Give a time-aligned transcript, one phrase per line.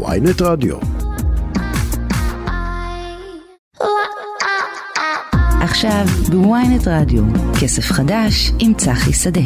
[0.00, 0.76] ויינט רדיו.
[5.60, 7.22] עכשיו בוויינט רדיו,
[7.60, 9.40] כסף חדש עם צחי שדה.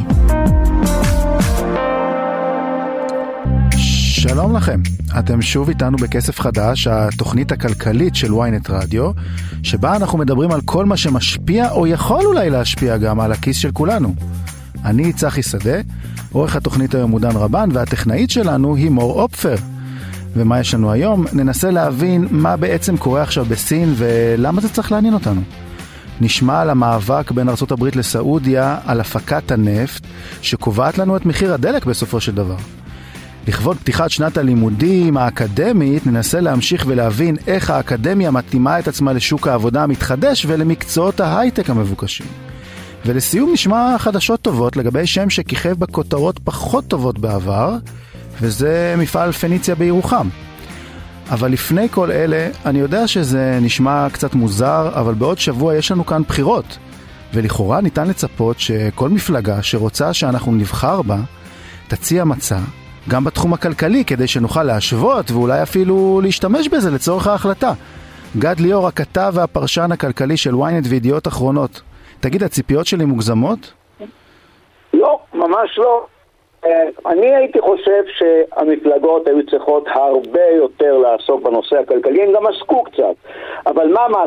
[3.76, 4.80] שלום לכם,
[5.18, 9.10] אתם שוב איתנו בכסף חדש, התוכנית הכלכלית של ynet רדיו,
[9.62, 13.70] שבה אנחנו מדברים על כל מה שמשפיע או יכול אולי להשפיע גם על הכיס של
[13.72, 14.14] כולנו.
[14.84, 15.80] אני צחי שדה,
[16.32, 19.56] עורך התוכנית היום הוא דן רבן, והטכנאית שלנו היא מור אופפר.
[20.36, 21.24] ומה יש לנו היום?
[21.32, 25.40] ננסה להבין מה בעצם קורה עכשיו בסין ולמה זה צריך לעניין אותנו.
[26.20, 30.06] נשמע על המאבק בין ארה"ב לסעודיה על הפקת הנפט,
[30.42, 32.56] שקובעת לנו את מחיר הדלק בסופו של דבר.
[33.48, 39.82] לכבוד פתיחת שנת הלימודים האקדמית, ננסה להמשיך ולהבין איך האקדמיה מתאימה את עצמה לשוק העבודה
[39.82, 42.26] המתחדש ולמקצועות ההייטק המבוקשים.
[43.06, 47.76] ולסיום נשמע חדשות טובות לגבי שם שכיכב בכותרות פחות טובות בעבר,
[48.40, 50.28] וזה מפעל פניציה בירוחם.
[51.30, 56.06] אבל לפני כל אלה, אני יודע שזה נשמע קצת מוזר, אבל בעוד שבוע יש לנו
[56.06, 56.78] כאן בחירות.
[57.34, 61.16] ולכאורה ניתן לצפות שכל מפלגה שרוצה שאנחנו נבחר בה,
[61.88, 62.58] תציע מצע,
[63.08, 67.72] גם בתחום הכלכלי, כדי שנוכל להשוות ואולי אפילו להשתמש בזה לצורך ההחלטה.
[68.38, 71.80] גד ליאור, הכתב והפרשן הכלכלי של ynet וידיעות אחרונות.
[72.20, 73.72] תגיד, הציפיות שלי מוגזמות?
[74.94, 76.06] לא, ממש לא.
[76.66, 82.84] אה, אני הייתי חושב שהמפלגות היו צריכות הרבה יותר לעסוק בנושא הכלכלי, הם גם עסקו
[82.84, 83.14] קצת.
[83.66, 84.26] אבל מה מה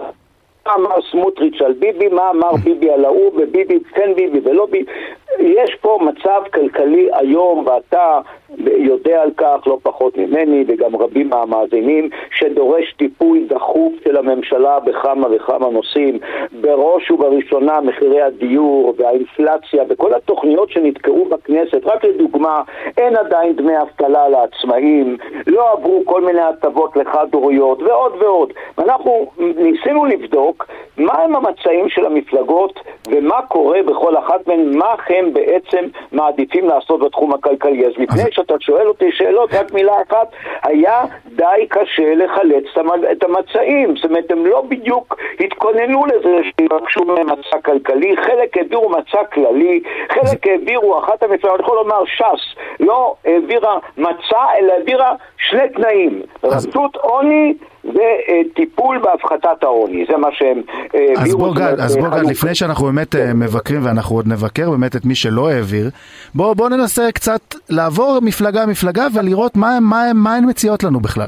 [0.76, 4.92] אמר סמוטריץ' על ביבי, מה אמר ביבי על ההוא, וביבי כן ביבי ולא ביבי.
[5.40, 8.20] יש פה מצב כלכלי היום, ואתה
[8.58, 15.28] יודע על כך לא פחות ממני וגם רבים מהמאזינים, שדורש טיפול דחוף של הממשלה בכמה
[15.36, 16.20] וכמה נושאים.
[16.62, 21.86] בראש ובראשונה מחירי הדיור והאינפלציה וכל התוכניות שנתקעו בכנסת.
[21.86, 22.62] רק לדוגמה,
[22.98, 28.54] אין עדיין דמי אבטלה לעצמאים, לא עברו כל מיני הטבות לחד-הוריות ועוד ועוד.
[28.78, 35.86] ואנחנו ניסינו לבדוק מהם המצעים של המפלגות ומה קורה בכל אחת מהן, מה הם בעצם
[36.12, 37.86] מעדיפים לעשות בתחום הכלכלי.
[37.86, 40.28] אז לפני שאתה שואל אותי שאלות, רק מילה אחת,
[40.64, 42.64] היה די קשה לחלץ
[43.12, 43.96] את המצעים.
[43.96, 49.82] זאת אומרת, הם לא בדיוק התכוננו לזה שיבקשו מהם מצע כלכלי, חלק העבירו מצע כללי,
[50.10, 56.22] חלק העבירו, אחת המפלגות, אני יכול לומר ש"ס, לא העבירה מצע, אלא העבירה שני תנאים,
[56.44, 57.54] רשות עוני
[57.86, 60.62] וטיפול בהפחתת העוני, זה מה שהם
[60.94, 61.22] העבירו.
[61.26, 63.32] אז בוא גל, אז בוא גל, לפני שאנחנו באמת כן.
[63.36, 65.90] מבקרים, ואנחנו עוד נבקר באמת את מי שלא העביר,
[66.36, 71.28] בוא, בוא ננסה קצת לעבור מפלגה-מפלגה ולראות מה, מה, מה הן מציעות לנו בכלל.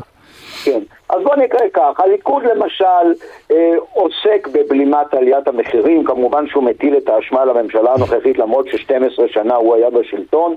[0.64, 0.80] כן.
[1.12, 7.10] אז בוא נקרא כך, הליכוד למשל אה, עוסק בבלימת עליית המחירים, כמובן שהוא מטיל את
[7.10, 10.56] האשמה לממשלה הנוכחית למרות ש-12 שנה הוא היה בשלטון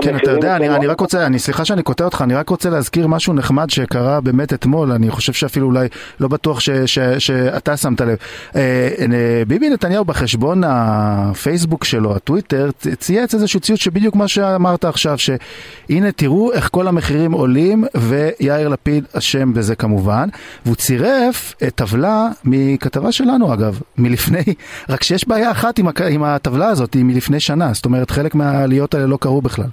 [0.00, 2.70] כן, אתה יודע, אני, אני רק רוצה, אני סליחה שאני קוטע אותך, אני רק רוצה
[2.70, 5.88] להזכיר משהו נחמד שקרה באמת אתמול, אני חושב שאפילו אולי
[6.20, 8.16] לא בטוח ש, ש, ש, שאתה שמת לב.
[8.56, 15.18] אה, אה, ביבי נתניהו בחשבון הפייסבוק שלו, הטוויטר, צייץ איזשהו ציוץ שבדיוק מה שאמרת עכשיו,
[15.18, 20.28] שהנה תראו איך כל המחירים עולים ויאיר לפיד אשם בזה כמובן,
[20.64, 24.54] והוא צירף טבלה מכתבה שלנו אגב, מלפני,
[24.88, 28.94] רק שיש בעיה אחת עם, עם הטבלה הזאת, היא מלפני שנה, זאת אומרת חלק מהעליות
[28.94, 29.68] האלה לא קרו בכלל.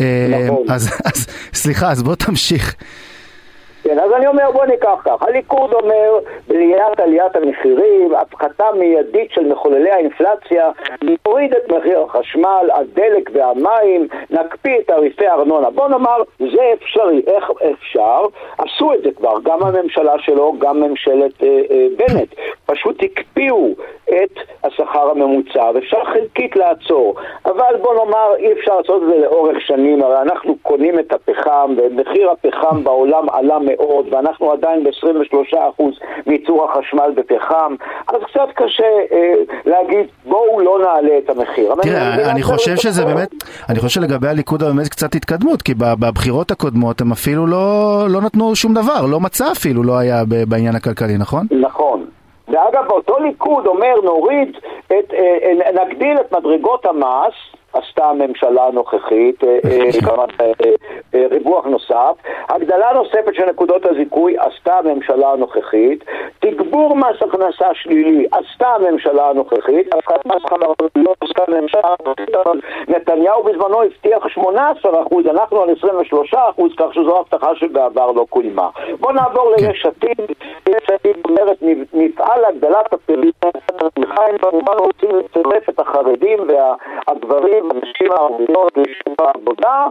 [0.00, 0.66] אה, נכון.
[0.68, 2.74] אז, אז סליחה, אז בוא תמשיך.
[3.92, 5.22] כן, אז אני אומר, בוא ניקח כך.
[5.22, 10.70] הליכוד אומר, בליית עליית המחירים, הפחתה מיידית של מחוללי האינפלציה,
[11.26, 15.70] נוריד את מחיר החשמל, הדלק והמים, נקפיא את תעריפי הארנונה.
[15.70, 17.22] בוא נאמר, זה אפשרי.
[17.26, 18.22] איך אפשר?
[18.58, 22.34] עשו את זה כבר, גם הממשלה שלו, גם ממשלת אה, אה, בנט.
[22.66, 23.68] פשוט הקפיאו
[24.08, 27.14] את השכר הממוצע, ואפשר חלקית לעצור.
[27.44, 31.74] אבל בוא נאמר, אי אפשר לעשות את זה לאורך שנים, הרי אנחנו קונים את הפחם,
[31.76, 35.82] ומחיר הפחם בעולם עלה מאוד, ואנחנו עדיין ב-23%
[36.26, 37.74] מייצור החשמל בפחם,
[38.08, 39.34] אז קצת קשה אה,
[39.66, 41.74] להגיד, בואו לא נעלה את המחיר.
[41.82, 43.28] תראה, אני חושב שזה באמת,
[43.68, 48.56] אני חושב שלגבי הליכוד באמת קצת התקדמות, כי בבחירות הקודמות הם אפילו לא, לא נתנו
[48.56, 51.46] שום דבר, לא מצע אפילו לא היה בעניין הכלכלי, נכון?
[51.50, 52.06] נכון.
[52.48, 54.56] ואגב, אותו ליכוד אומר נוריד,
[54.86, 57.34] את, אה, אה, נגדיל את מדרגות המס
[57.72, 59.58] עשתה הממשלה הנוכחית, אה,
[61.14, 62.14] אה, ריווח נוסף,
[62.48, 66.04] הגדלה נוספת של נקודות הזיכוי עשתה הממשלה הנוכחית,
[66.40, 72.60] תגבור מס הכנסה שלילי עשתה הממשלה הנוכחית, הפחת מס חברות לא עשתה הממשלה הנוכחית, אבל
[72.88, 75.70] נתניהו בזמנו הבטיח 18%, אנחנו על
[76.32, 76.36] 23%,
[76.76, 78.68] כך שזו הבטחה שבעבר לא קוימה.
[79.00, 79.66] בואו נעבור כן.
[79.66, 80.30] ליש עתיד,
[80.68, 81.58] יש עתיד אומרת
[81.92, 82.92] נפעל להגדלת
[84.32, 89.86] הם כמובן רוצים לצרף את החרדים והגברים הנשים הערביות לשוק העבודה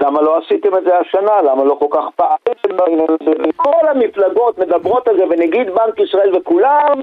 [0.00, 1.42] למה לא עשיתם את זה השנה?
[1.42, 3.30] למה לא כל כך פעלתם בעניין הזה?
[3.48, 7.00] וכל המפלגות מדברות על זה, ונגיד בנק ישראל וכולם,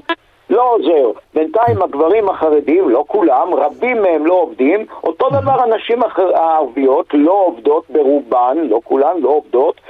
[0.50, 1.10] לא עוזר.
[1.34, 5.98] בינתיים הגברים החרדים, לא כולם, רבים מהם לא עובדים, אותו דבר הנשים
[6.34, 9.80] הערביות לא עובדות ברובן, לא כולן, לא עובדות.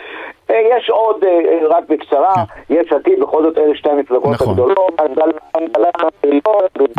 [0.51, 2.35] אה, יש עוד, אה, אה, רק בקצרה,
[2.71, 4.49] יש עתיד, בכל זאת אלה שתי המפלגות נכון.
[4.49, 5.01] הגדולות.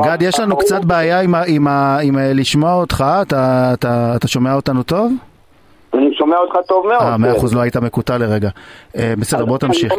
[0.02, 1.68] גד, יש לנו קצת בעיה עם,
[2.36, 5.12] לשמוע אותך, אתה, אתה, אתה שומע אותנו טוב?
[5.94, 7.02] אני שומע אותך טוב מאוד.
[7.02, 8.50] אה, מאה אחוז, לא היית מקוטע לרגע.
[8.98, 9.94] אה, בסדר, בוא תמשיך.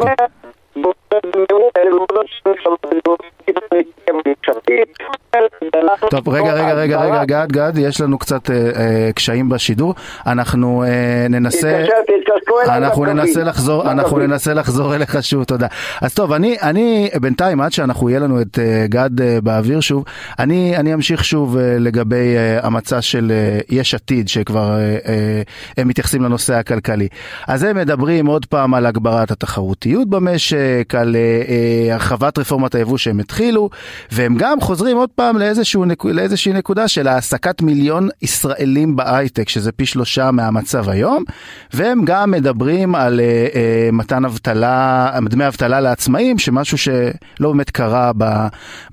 [6.09, 9.95] טוב, רגע, רגע, רגע, רגע, גד, גד, יש לנו קצת אה, אה, קשיים בשידור.
[10.27, 11.85] אנחנו אה, ננסה...
[12.67, 13.05] אנחנו.
[13.05, 14.17] ננסה לחזור, אנחנו.
[14.17, 15.67] ננסה לחזור אליך שוב, תודה.
[16.01, 19.09] אז טוב, אני, אני בינתיים, עד שאנחנו, יהיה לנו את גד
[19.43, 20.03] באוויר שוב,
[20.39, 23.31] אני, אני אמשיך שוב לגבי המצע של
[23.69, 24.77] יש עתיד, שכבר
[25.77, 27.07] הם מתייחסים לנושא הכלכלי.
[27.47, 31.15] אז הם מדברים עוד פעם על הגברת התחרותיות במשק, על
[31.91, 33.40] הרחבת רפורמת היבוא שהם התחילו,
[34.11, 39.85] והם גם חוזרים עוד פעם לאיזשהו, לאיזושהי נקודה של העסקת מיליון ישראלים בהייטק, שזה פי
[39.85, 41.23] שלושה מהמצב היום,
[41.73, 48.11] והם גם מדברים על אה, אה, מתן אבטלה, דמי אבטלה לעצמאים, שמשהו שלא באמת קרה
[48.17, 48.23] ב,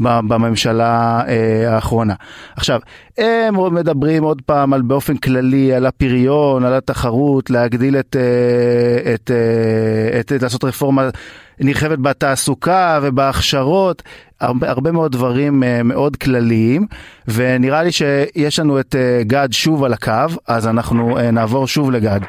[0.00, 2.14] ב, בממשלה אה, האחרונה.
[2.56, 2.80] עכשיו,
[3.18, 8.16] הם מדברים עוד פעם על באופן כללי, על הפריון, על התחרות, להגדיל את,
[9.14, 9.30] את,
[10.20, 11.08] את, את לעשות רפורמה
[11.60, 14.02] נרחבת בתעסוקה ובהכשרות,
[14.40, 16.86] הרבה, מאוד דברים אה, מאוד כלליים,
[17.28, 20.12] ונראה לי שיש לנו את אה, גד שוב על הקו,
[20.46, 22.20] אז אנחנו אה, נעבור שוב לגד.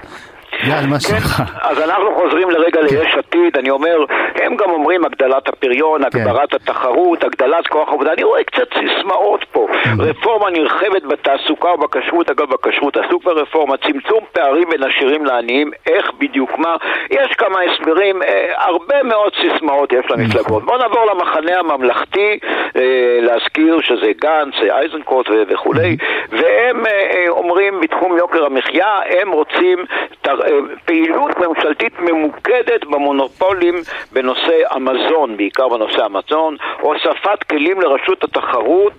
[0.68, 1.44] גד, מה שלומך?
[1.62, 7.24] אז אנחנו חוזרים לרגע ליש עתיד, אני אומר, הם גם אומרים הגדלת הפריון, הגברת התחרות,
[7.24, 9.68] הגדלת כוח עבודה, אני רואה קצת סיסמאות פה,
[10.00, 16.58] רפורמה נרחבת בתעסוקה ובכשרות, אגב בכשרות כבר רפורמה, צמצום פערים בין עשירים לעניים, איך בדיוק
[16.58, 16.76] מה,
[17.12, 20.64] יש כמה הסברים, אה, הרבה מאוד סיסמאות יש למפלגות.
[20.64, 22.40] בואו נעבור למחנה הממלכתי,
[22.76, 22.82] אה,
[23.22, 25.98] להזכיר שזה גנץ, איזנקוט ו- וכולי,
[26.30, 28.88] והם אה, אה, אומרים בתחום יוקר המחיה,
[29.22, 29.86] הם רוצים
[30.22, 30.49] תר-
[30.86, 33.76] פעילות ממשלתית ממוקדת במונופולים
[34.14, 38.94] בנושא המזון, בעיקר בנושא המזון, הוספת כלים לרשות התחרות,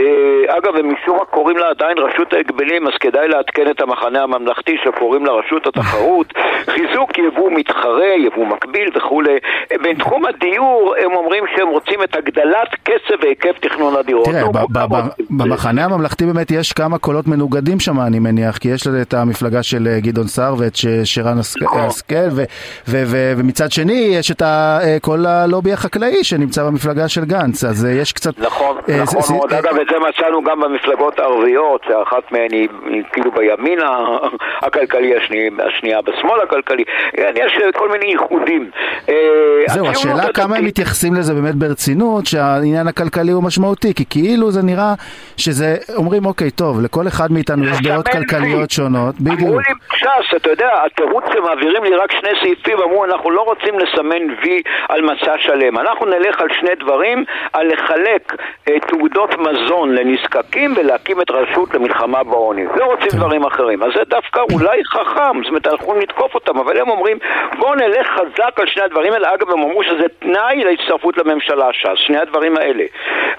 [0.00, 0.04] אה,
[0.58, 4.76] אגב, הם משום מה קוראים לה עדיין רשות ההגבלים, אז כדאי לעדכן את המחנה הממלכתי
[4.84, 6.32] שקוראים לה רשות התחרות,
[6.66, 9.38] חיזוק יבוא מתחרה, יבוא מקביל וכולי.
[9.72, 14.24] אה, בתחום הדיור הם אומרים שהם רוצים את הגדלת קצב והיקף תכנון הדירות.
[14.24, 14.42] תראה,
[14.98, 15.24] את זה.
[15.30, 19.86] במחנה הממלכתי באמת יש כמה קולות מנוגדים שם, אני מניח, כי יש את המפלגה של
[19.86, 21.80] אה, גדעון סער ואת ש- שרן השכ- נכון.
[21.80, 22.44] השכל, ו-
[23.36, 28.12] ומצד שני יש את אה, כל הלובי החקלאי שנמצא במפלגה של גנץ, אז אה, יש
[28.12, 28.38] קצת...
[28.38, 29.52] נכון, אה, נכון מאוד.
[29.52, 32.68] אגב, את זה מצאנו גם במפלגות הערביות, שאחת מהן היא,
[33.12, 33.78] כאילו בימין
[34.62, 35.38] הכלכלי, השני,
[35.68, 36.84] השנייה בשמאל הכלכלי.
[37.16, 38.70] כן, יש כל מיני ייחודים.
[39.66, 44.62] זהו, השאלה כמה הם מתייחסים לזה באמת ברצינות, שהעניין הכלכלי הוא משמעותי, כי כאילו זה
[44.62, 44.94] נראה
[45.36, 48.70] שזה, אומרים אוקיי, טוב, לכל אחד מאיתנו יש דעות כלכליות.
[48.70, 49.56] שונות, אמרו בדיוק.
[49.68, 54.22] לי ש"ס, אתה יודע, התירוץ שמעבירים לי רק שני סעיפים, אמרו אנחנו לא רוצים לסמן
[54.42, 55.78] וי על מצע שלם.
[55.78, 58.34] אנחנו נלך על שני דברים, על לחלק
[58.68, 62.64] אה, תעודות מזון לנזקקים ולהקים את רשות למלחמה בעוני.
[62.76, 63.82] לא רוצים דברים אחרים.
[63.82, 67.18] אז זה דווקא אולי חכם, זאת אומרת אנחנו נתקוף אותם, אבל הם אומרים
[67.58, 69.34] בואו נלך חזק על שני הדברים האלה.
[69.34, 72.84] אגב, הם אמרו שזה תנאי להצטרפות לממשלה ש"ס, שני הדברים האלה.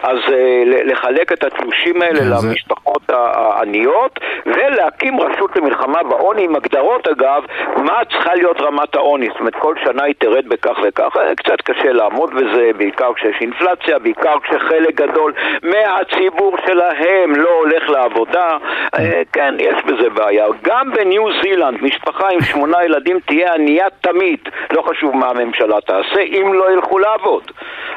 [0.04, 7.08] אז אה, לחלק את התלושים האלה כן, למשפחות העניות ולהקים רשות למלחמה בעוני עם הגדרות
[7.08, 7.35] אגב,
[7.78, 11.62] מה צריכה להיות רמת העוני, זאת אומרת כל שנה היא תרד בכך וכך, אה, קצת
[11.62, 18.58] קשה לעמוד בזה, בעיקר כשיש אינפלציה, בעיקר כשחלק גדול מהציבור שלהם לא הולך לעבודה,
[19.00, 20.46] אה, כן, יש בזה בעיה.
[20.62, 24.40] גם בניו זילנד, משפחה עם שמונה ילדים תהיה ענייה תמיד,
[24.72, 27.52] לא חשוב מה הממשלה תעשה, אם לא ילכו לעבוד.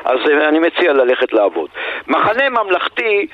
[0.04, 1.68] אז אה, אני מציע ללכת לעבוד.
[2.07, 3.26] מחנה ממלכתי,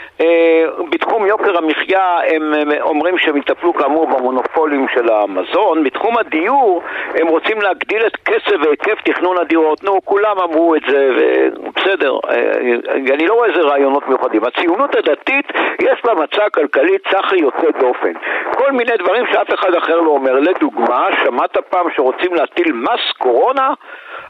[0.90, 5.84] בתחום יוקר המחיה, הם אומרים שהם יטפלו כאמור במונופולים של המזון.
[5.95, 6.83] בתחום הדיור,
[7.21, 9.85] הם רוצים להגדיל את קצב והיקף תכנון הדירות.
[9.85, 12.19] נו, כולם אמרו את זה, ובסדר.
[12.31, 14.45] אה, אני לא רואה איזה רעיונות מיוחדים.
[14.45, 15.47] הציונות הדתית,
[15.81, 18.13] יש לה מצע כלכלי צחי יוצא דופן.
[18.55, 20.33] כל מיני דברים שאף אחד אחר לא אומר.
[20.33, 23.71] לדוגמה, שמעת פעם שרוצים להטיל מס קורונה?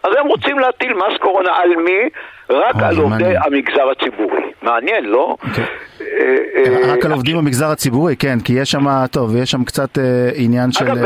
[0.03, 2.09] אז הם רוצים להטיל מס קורונה על מי?
[2.51, 4.43] רק על עובדי המגזר הציבורי.
[4.63, 5.37] מעניין, לא?
[5.55, 5.63] כן.
[6.89, 9.99] רק על עובדים במגזר הציבורי, כן, כי יש שם, טוב, יש שם קצת
[10.37, 10.85] עניין של...
[10.85, 10.97] אגב,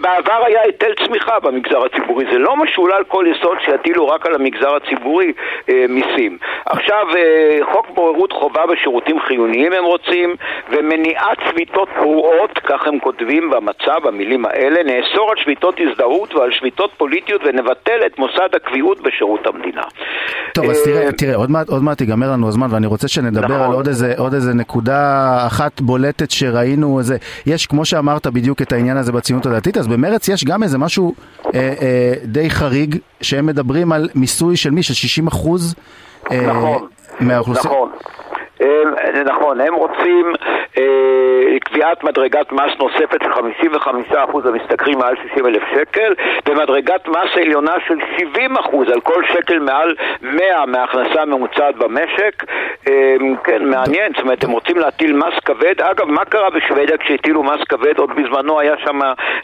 [0.00, 4.76] בעבר היה היטל צמיחה במגזר הציבורי, זה לא משולל כל יסוד שיטילו רק על המגזר
[4.76, 5.32] הציבורי
[5.88, 6.38] מיסים.
[6.66, 7.06] עכשיו,
[7.72, 10.36] חוק בוררות חובה בשירותים חיוניים הם רוצים,
[10.70, 16.90] ומניעת שביתות פרועות, כך הם כותבים במצע, במילים האלה, נאסור על שביתות הזדהות ועל שביתות
[16.96, 19.82] פוליטיות ונבטל את מוסד הקביעות בשירות המדינה.
[20.54, 23.60] טוב, אז תראה, תראה, עוד מעט, עוד מעט ייגמר לנו הזמן ואני רוצה שנדבר נכון.
[23.60, 27.16] על עוד איזה, עוד איזה נקודה אחת בולטת שראינו, איזה,
[27.46, 31.14] יש כמו שאמרת בדיוק את העניין הזה בציונות הדתית, אז במרץ יש גם איזה משהו
[31.46, 34.82] אה, אה, די חריג, שהם מדברים על מיסוי של מי?
[34.82, 35.74] של 60 אחוז?
[36.30, 36.86] אה, נכון,
[37.20, 37.74] מהאוכלוסייה.
[37.74, 37.90] נכון.
[39.14, 40.32] זה נכון, הם רוצים
[40.78, 43.32] אה, קביעת מדרגת מס נוספת של
[44.12, 46.14] 55% המשתכרים מעל 60 אלף שקל
[46.48, 52.44] ומדרגת מס עליונה של 70% על כל שקל מעל 100 מההכנסה הממוצעת במשק
[52.88, 57.42] אה, כן, מעניין, זאת אומרת, הם רוצים להטיל מס כבד אגב, מה קרה בשוודיה כשהטילו
[57.42, 57.98] מס כבד?
[57.98, 59.00] עוד בזמנו היה שם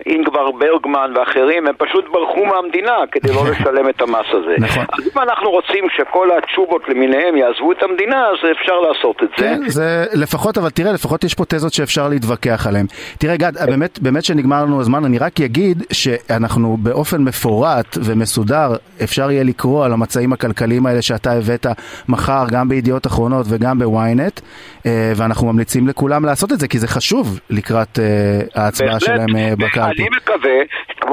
[0.07, 4.85] אינגבר ברגמן ואחרים, הם פשוט ברחו מהמדינה כדי לא לשלם את המס הזה נכון.
[4.93, 9.45] אז אם אנחנו רוצים שכל התשובות למיניהם יעזבו את המדינה, אז אפשר לעשות את זה
[9.45, 12.87] כן, זה לפחות, אבל תראה, לפחות יש פה תזות שאפשר להתווכח עליהן.
[13.19, 19.31] תראה, גד, באמת, באמת שנגמר לנו הזמן, אני רק אגיד שאנחנו באופן מפורט ומסודר, אפשר
[19.31, 21.67] יהיה לקרוא על המצעים הכלכליים האלה שאתה הבאת
[22.09, 24.41] מחר, גם בידיעות אחרונות וגם בוויינט,
[24.87, 29.53] אה, ואנחנו ממליצים לכולם לעשות את זה, כי זה חשוב לקראת אה, ההצבעה שלהם אה,
[29.59, 30.03] בקלפי.
[30.03, 30.51] אני מקווה,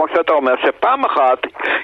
[0.02, 1.40] כמו שאתה אומר, שפעם אחת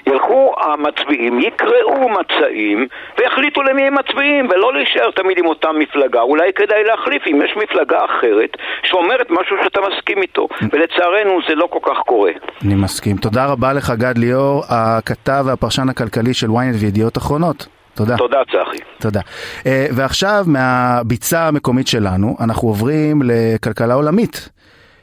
[0.08, 6.22] ילכו המצביעים, יקראו מצעים ויחליטו למי הם מצביעים, ולא להישאר תמיד עם אותה מפלגה.
[6.22, 11.68] אולי כדאי להחליף אם יש מפלגה אחרת שאומרת משהו שאתה מסכים איתו, ולצערנו זה לא
[11.72, 12.32] כל כך קורה.
[12.66, 13.18] אני מסכים.
[13.18, 17.68] תודה רבה לך גד ליאור, הכתב והפרשן הכלכלי של ynet וידיעות אחרונות.
[17.96, 18.18] תודה.
[18.18, 18.78] תודה צחי.
[19.00, 19.20] תודה.
[19.20, 24.57] Uh, ועכשיו מהביצה המקומית שלנו אנחנו עוברים לכלכלה עולמית.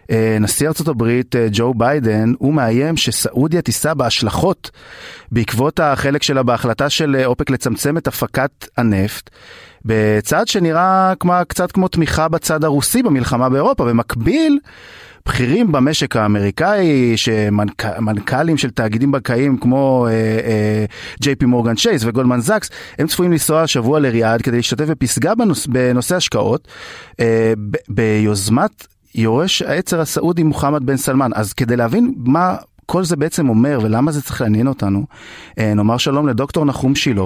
[0.04, 4.70] Uh, נשיא ארצות הברית uh, ג'ו ביידן הוא מאיים שסעודיה תישא בהשלכות
[5.32, 9.30] בעקבות החלק שלה בהחלטה של אופק לצמצם את הפקת הנפט.
[9.84, 13.84] בצעד שנראה כמו, קצת כמו תמיכה בצד הרוסי במלחמה באירופה.
[13.84, 14.58] במקביל,
[15.26, 20.06] בכירים במשק האמריקאי, שמנכ"לים של תאגידים בנקאיים כמו
[21.20, 25.66] ג'יי פי מורגן צ'ייס וגולדמן זקס, הם צפויים לנסוע השבוע לריאד כדי להשתתף בפסגה בנוס,
[25.66, 26.68] בנושא השקעות,
[27.20, 31.30] אה, ב, ביוזמת יורש העצר הסעודי מוחמד בן סלמן.
[31.34, 32.56] אז כדי להבין מה
[32.86, 35.04] כל זה בעצם אומר ולמה זה צריך לעניין אותנו,
[35.58, 37.22] אה, נאמר שלום לדוקטור נחום שילה.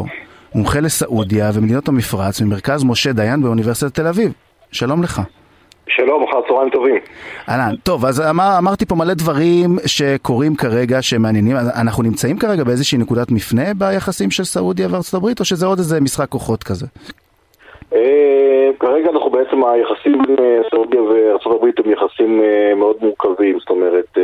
[0.55, 4.33] מומחה לסעודיה ומדינות המפרץ ממרכז משה דיין באוניברסיטת תל אביב.
[4.73, 5.23] שלום לך.
[5.87, 6.95] שלום, אחר צהריים טובים.
[7.49, 11.57] אהלן, טוב, אז אמר, אמרתי פה מלא דברים שקורים כרגע שמעניינים.
[11.57, 16.01] אנחנו נמצאים כרגע באיזושהי נקודת מפנה ביחסים של סעודיה וארצות הברית, או שזה עוד איזה
[16.01, 16.87] משחק כוחות כזה?
[17.93, 20.61] אה, כרגע אנחנו בעצם, היחסים אה,
[21.11, 24.19] וארצות הברית הם יחסים אה, מאוד מורכבים, זאת אומרת...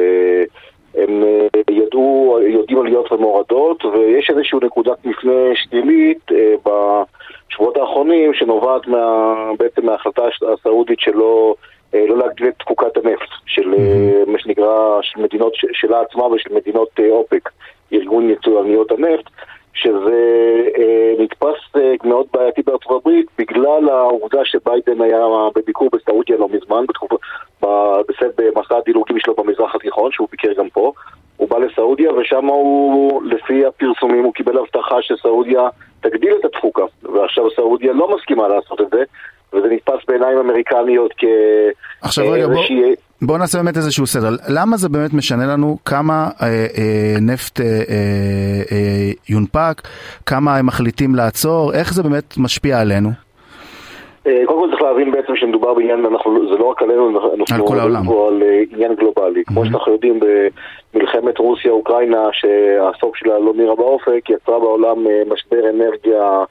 [0.96, 1.22] הם
[1.70, 6.30] ידעו, יודעים עליות ומורדות, ויש איזושהי נקודת מפנה שלילית
[6.64, 11.54] בשבועות האחרונים שנובעת מה, בעצם מההחלטה הסעודית שלא
[11.94, 14.30] לא להגדיל את תפוקת הנפט של mm-hmm.
[14.30, 17.50] מה שנקרא, של מדינות שלה עצמה ושל מדינות אופק,
[17.92, 19.30] ארגון יצואניות הנפט.
[19.74, 20.20] שזה
[20.78, 26.84] אה, נתפס אה, מאוד בעייתי בארצות הברית בגלל העובדה שביידן היה בביקור בסעודיה לא מזמן,
[28.36, 30.92] במסע הדילוגים שלו במזרח התיכון, שהוא ביקר גם פה.
[31.36, 35.68] הוא בא לסעודיה ושם הוא, לפי הפרסומים, הוא קיבל הבטחה שסעודיה
[36.00, 36.84] תגדיל את התפוקה.
[37.02, 39.04] ועכשיו סעודיה לא מסכימה לעשות את זה,
[39.54, 41.24] וזה נתפס בעיניים אמריקניות כ...
[42.02, 42.64] עכשיו רגע, בוא...
[43.22, 44.28] בואו נעשה באמת איזשהו סדר.
[44.48, 47.72] למה זה באמת משנה לנו כמה אה, אה, נפט אה, אה,
[48.72, 49.82] אה, יונפק,
[50.26, 53.10] כמה הם מחליטים לעצור, איך זה באמת משפיע עלינו?
[54.26, 57.66] אה, קודם כל צריך להבין בעצם שמדובר בעניין, אנחנו, זה לא רק עלינו, אנחנו על
[57.66, 58.04] כל העולם.
[58.06, 59.40] פה על אה, עניין גלובלי.
[59.40, 59.44] Mm-hmm.
[59.46, 60.20] כמו שאנחנו יודעים,
[60.94, 66.44] במלחמת רוסיה-אוקראינה, שהסוף שלה לא נראה באופק, יצרה בעולם אה, משבר אנרגיה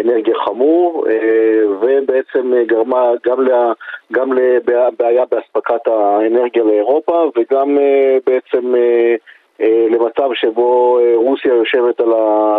[0.00, 3.72] אנרגיה חמור, אה, ובעצם גרמה גם, לה,
[4.12, 9.16] גם לבעיה באספקת האנרגיה לאירופה, וגם אה, בעצם אה,
[9.90, 12.10] למצב שבו רוסיה יושבת על,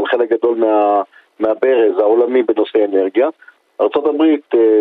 [0.06, 1.02] חלק גדול מה,
[1.40, 3.30] מהברז העולמי בנושא אנרגיה.
[3.82, 4.24] ארה"ב,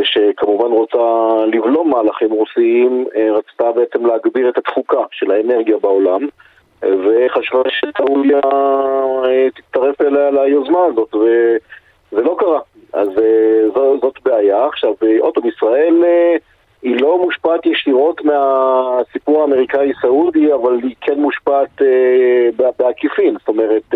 [0.02, 0.98] שכמובן רוצה
[1.46, 6.26] לבלום מהלכים רוסיים, רצתה בעצם להגביר את התפוקה של האנרגיה בעולם,
[6.82, 8.40] וחשבה שסעודיה
[9.54, 11.14] תצטרף אליה ליוזמה הזאת,
[12.10, 12.60] זה לא קרה.
[12.92, 13.08] אז
[13.74, 14.66] זו, זאת בעיה.
[14.66, 16.40] עכשיו, אה, עוד פעם, ישראל uh,
[16.82, 21.82] היא לא מושפעת ישירות מהסיפור האמריקאי-סעודי, אבל היא כן מושפעת
[22.78, 23.36] בעקיפין.
[23.38, 23.94] זאת אומרת,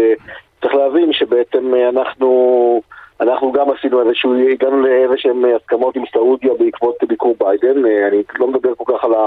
[0.62, 2.83] צריך להבין שבעצם אנחנו,
[3.21, 8.75] אנחנו גם עשינו איזשהו, הגענו לאיזשהם הסכמות עם סעודיה בעקבות ביקור ביידן, אני לא מדבר
[8.75, 9.26] כל כך על, ה,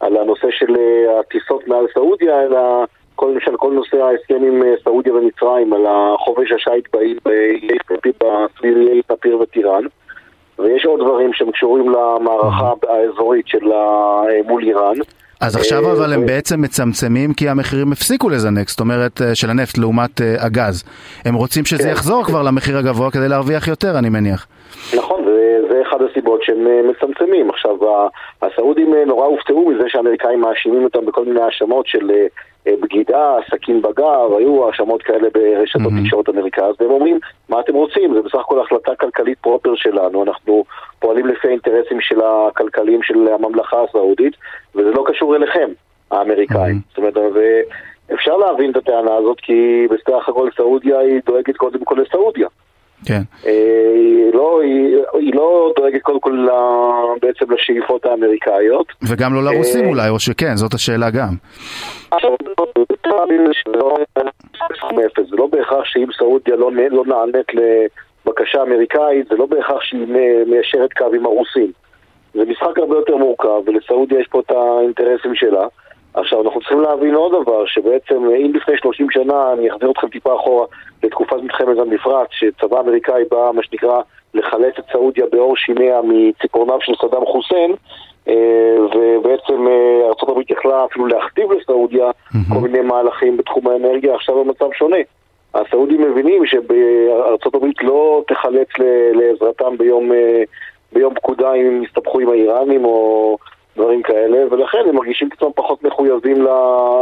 [0.00, 0.76] על הנושא של
[1.20, 2.84] הטיסות מעל סעודיה, אלא
[3.20, 7.14] כל, למשל כל נושא ההסכם עם סעודיה ומצרים על החופש השיט באיי
[9.06, 9.82] פפיר וטיראן.
[10.58, 13.64] ויש עוד דברים שהם קשורים למערכה האזורית של
[14.46, 14.96] מול איראן.
[15.40, 19.50] אז עכשיו אה, אבל הם בעצם מצמצמים כי המחירים הפסיקו לזנק, זאת אומרת אה, של
[19.50, 20.84] הנפט לעומת אה, הגז.
[21.24, 21.88] הם רוצים שזה כן.
[21.88, 24.46] יחזור כבר למחיר הגבוה כדי להרוויח יותר, אני מניח.
[24.96, 25.24] נכון,
[26.02, 27.50] הסיבות שהם מצמצמים.
[27.50, 27.76] עכשיו,
[28.42, 32.10] הסעודים נורא הופתעו מזה שהאמריקאים מאשימים אותם בכל מיני האשמות של
[32.66, 36.04] בגידה, סכין בגב, היו האשמות כאלה ברשתות Mhm.
[36.04, 38.14] תקשורת אמריקאיות, והם אומרים, מה אתם רוצים?
[38.14, 40.64] זה בסך הכל החלטה כלכלית פרופר שלנו, אנחנו
[40.98, 44.36] פועלים לפי האינטרסים של הכלכליים של הממלכה הסעודית,
[44.74, 45.68] וזה לא קשור אליכם,
[46.10, 46.76] האמריקאים.
[46.76, 46.88] Mhm.
[46.88, 47.14] זאת אומרת,
[48.08, 52.48] ואפשר להבין את הטענה הזאת, כי בסך הכל סעודיה היא דואגת קודם כל לסעודיה.
[53.06, 53.20] כן.
[53.46, 58.86] אה, היא לא, היא, היא לא דואגת קודם כל ל- בעצם לשאיפות האמריקאיות.
[59.08, 61.34] וגם לא לרוסים אה, אולי, או שכן, זאת השאלה גם.
[62.12, 62.36] לא
[65.30, 67.46] זה לא בהכרח שאם סעודיה לא, לא נענית
[68.26, 70.06] לבקשה אמריקאית, זה לא בהכרח שהיא
[70.46, 71.72] מיישרת קו עם הרוסים.
[72.34, 75.66] זה משחק הרבה יותר מורכב, ולסעודיה יש פה את האינטרסים שלה.
[76.14, 80.34] עכשיו, אנחנו צריכים להבין עוד דבר, שבעצם אם לפני 30 שנה, אני אחזיר אתכם טיפה
[80.34, 80.66] אחורה
[81.02, 84.00] לתקופת מלחמת המפרץ, שצבא האמריקאי בא, מה שנקרא,
[84.34, 87.74] לחלץ את סעודיה בעור שיניה מציפורניו של סדאם חוסיין,
[88.28, 92.10] אה, ובעצם אה, ארה"ב יכלה אפילו להכתיב לסעודיה
[92.52, 94.96] כל מיני מהלכים בתחום האנרגיה, עכשיו המצב שונה.
[95.54, 96.46] הסעודים מבינים
[97.54, 98.68] הברית לא תחלץ
[99.14, 100.42] לעזרתם ביום, אה,
[100.92, 103.36] ביום פקודה אם יסתבכו עם האיראנים או
[103.80, 106.46] דברים כאלה, ולכן הם מרגישים עצמם פחות מחויבים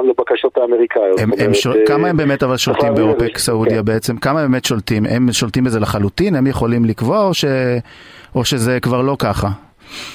[0.08, 1.20] לבקשות האמריקאיות.
[1.20, 1.76] הם, הם שול...
[1.76, 3.84] אה, כמה הם באמת אבל שולטים באופק סעודיה כן.
[3.84, 4.16] בעצם?
[4.16, 5.02] כמה הם באמת שולטים?
[5.10, 6.34] הם שולטים בזה לחלוטין?
[6.34, 7.44] הם יכולים לקבוע או, ש...
[8.34, 9.48] או שזה כבר לא ככה?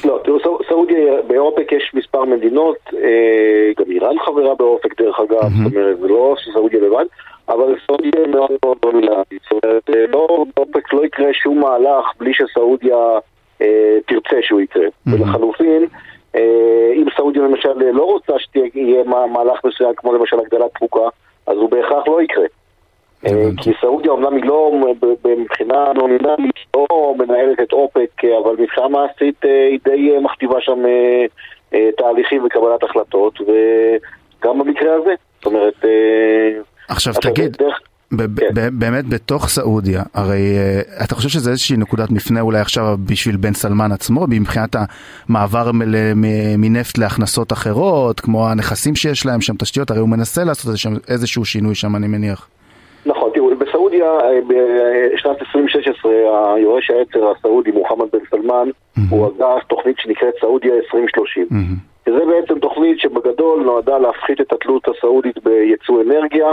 [0.06, 5.50] לא, תראו, סעו- סעודיה, באופק יש מספר מדינות, אה, גם איראן חברה באופק דרך אגב,
[5.64, 7.06] זאת אומרת, זה לא סעודיה לבד,
[7.50, 12.32] אבל סעודיה מאוד מאוד דומיננטית, זאת אומרת, אה, לא, באופק לא יקרה שום מהלך בלי
[12.34, 12.98] שסעודיה
[13.62, 15.88] אה, תרצה שהוא יקרה, ולחלופין, אה,
[16.96, 21.08] אם סעודיה למשל לא רוצה שיהיה מה- מהלך מסוים, כמו למשל הגדלת תפוקה,
[21.48, 22.46] אז הוא בהכרח לא יקרה.
[23.26, 23.32] אה.
[23.64, 24.72] כי סעודיה אומנם היא לא,
[25.26, 30.62] מבחינה נומינלית, לא מנהלת את אופק, אה, אבל מבחינה מעשית אה, היא די אה, מכתיבה
[30.62, 31.26] שם אה,
[31.74, 35.14] אה, תהליכים וקבלת החלטות, וגם במקרה הזה.
[35.36, 35.86] זאת אומרת...
[35.86, 37.82] אה, עכשיו תגיד, דרך-
[38.18, 38.80] כן.
[38.80, 43.54] באמת בתוך סעודיה, הרי אה, אתה חושב שזה איזושהי נקודת מפנה אולי עכשיו בשביל בן
[43.54, 44.76] סלמן עצמו, מבחינת
[45.30, 45.72] המעבר
[46.58, 50.72] מנפט להכנסות אחרות, כמו הנכסים שיש להם שם, תשתיות, הרי הוא מנסה לעשות
[51.08, 52.48] איזשהו- שינוי שם אני מניח.
[53.06, 56.12] נכון, תראו, בסעודיה אה, בשנת 2016
[56.56, 58.70] היורש העצר הסעודי מוחמד בן סלמן
[59.10, 61.48] הוא הגה תוכנית שנקראת סעודיה 2030.
[61.52, 61.76] מהמם.
[62.06, 66.48] שזה בעצם תוכנית שבגדול נועדה להפחית את התלות הסעודית בייצוא אנרגיה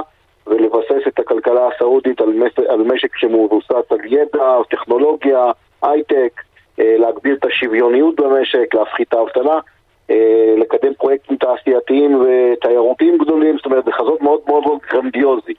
[0.46, 2.52] ולבסס את הכלכלה הסעודית על, מס...
[2.68, 5.50] על משק שמבוסס על ידע, טכנולוגיה,
[5.82, 6.40] הייטק,
[6.80, 9.58] אה, להגביר את השוויוניות במשק, להפחית את האבטלה,
[10.10, 15.54] אה, לקדם פרויקטים תעשייתיים ותיירותיים גדולים, זאת אומרת זה חזון מאוד מאוד מאוד גרנדיוזי,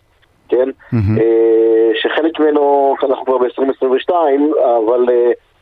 [0.49, 0.69] כן?
[0.93, 4.13] אה, שחלק ממנו, אנחנו כבר ב-2022,
[4.59, 5.05] אבל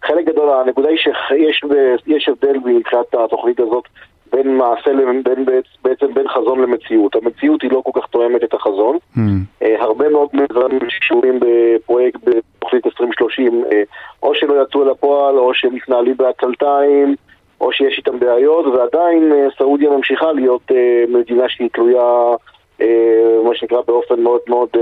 [0.04, 1.62] חלק גדול, הנקודה היא שיש
[2.08, 3.84] יש הבדל מבחינת התוכנית הזאת
[4.32, 4.92] בין מעשה,
[5.24, 5.46] בין,
[5.84, 7.16] בעצם בין חזון למציאות.
[7.16, 8.98] המציאות היא לא כל כך תואמת את החזון.
[9.64, 13.84] אה, הרבה מאוד מזרמים שקשורים בפרויקט בתוכנית 2030, אה,
[14.24, 17.16] או שלא יצאו אל הפועל, או שהם מתנהלים בעצלתיים,
[17.62, 20.72] או שיש איתם בעיות, ועדיין אה, סעודיה ממשיכה להיות
[21.08, 22.36] מדינה שהיא תלויה,
[23.44, 24.82] מה שנקרא, באופן מאוד מאוד אה,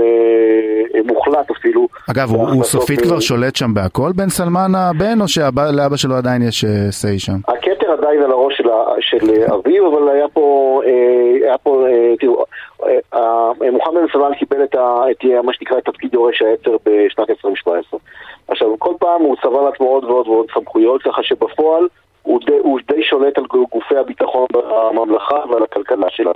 [0.94, 1.88] אה, מוחלט אפילו.
[2.10, 6.64] אגב, הוא, סופית כבר שולט שם בהכל, בן סלמן הבן, או שלאבא שלו עדיין יש
[6.64, 7.38] אה, say שם?
[7.48, 8.62] הכתר עדיין על הראש
[9.00, 12.44] של, אה, אביו, אבל היה פה, אה, היה פה, אה, תראו,
[12.86, 17.30] אה, אה, מוחמד בן סלמן קיבל את, אה, מה שנקרא את תפקיד יורש העצר בשנת
[17.30, 18.00] 2017.
[18.48, 21.88] עכשיו, כל פעם הוא צבר לעצמו עוד ועוד ועוד סמכויות, ככה שבפועל
[22.22, 26.32] הוא די שולט על גופי הביטחון בממלכה ועל הכלכלה שלה.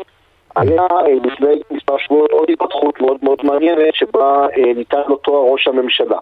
[0.56, 5.52] היה אה, לפני מספר שבועות עוד התפתחות מאוד מאוד מעניינת שבה אה, ניתן לו תואר
[5.52, 6.18] ראש הממשלה.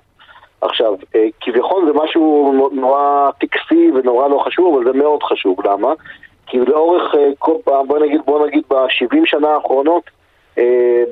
[0.61, 5.67] עכשיו, אה, כביכול זה משהו נורא טקסי ונורא לא חשוב, אבל זה מאוד חשוב.
[5.67, 5.93] למה?
[6.47, 10.03] כי לאורך כל פעם, בוא נגיד, בוא נגיד ב-70 שנה האחרונות,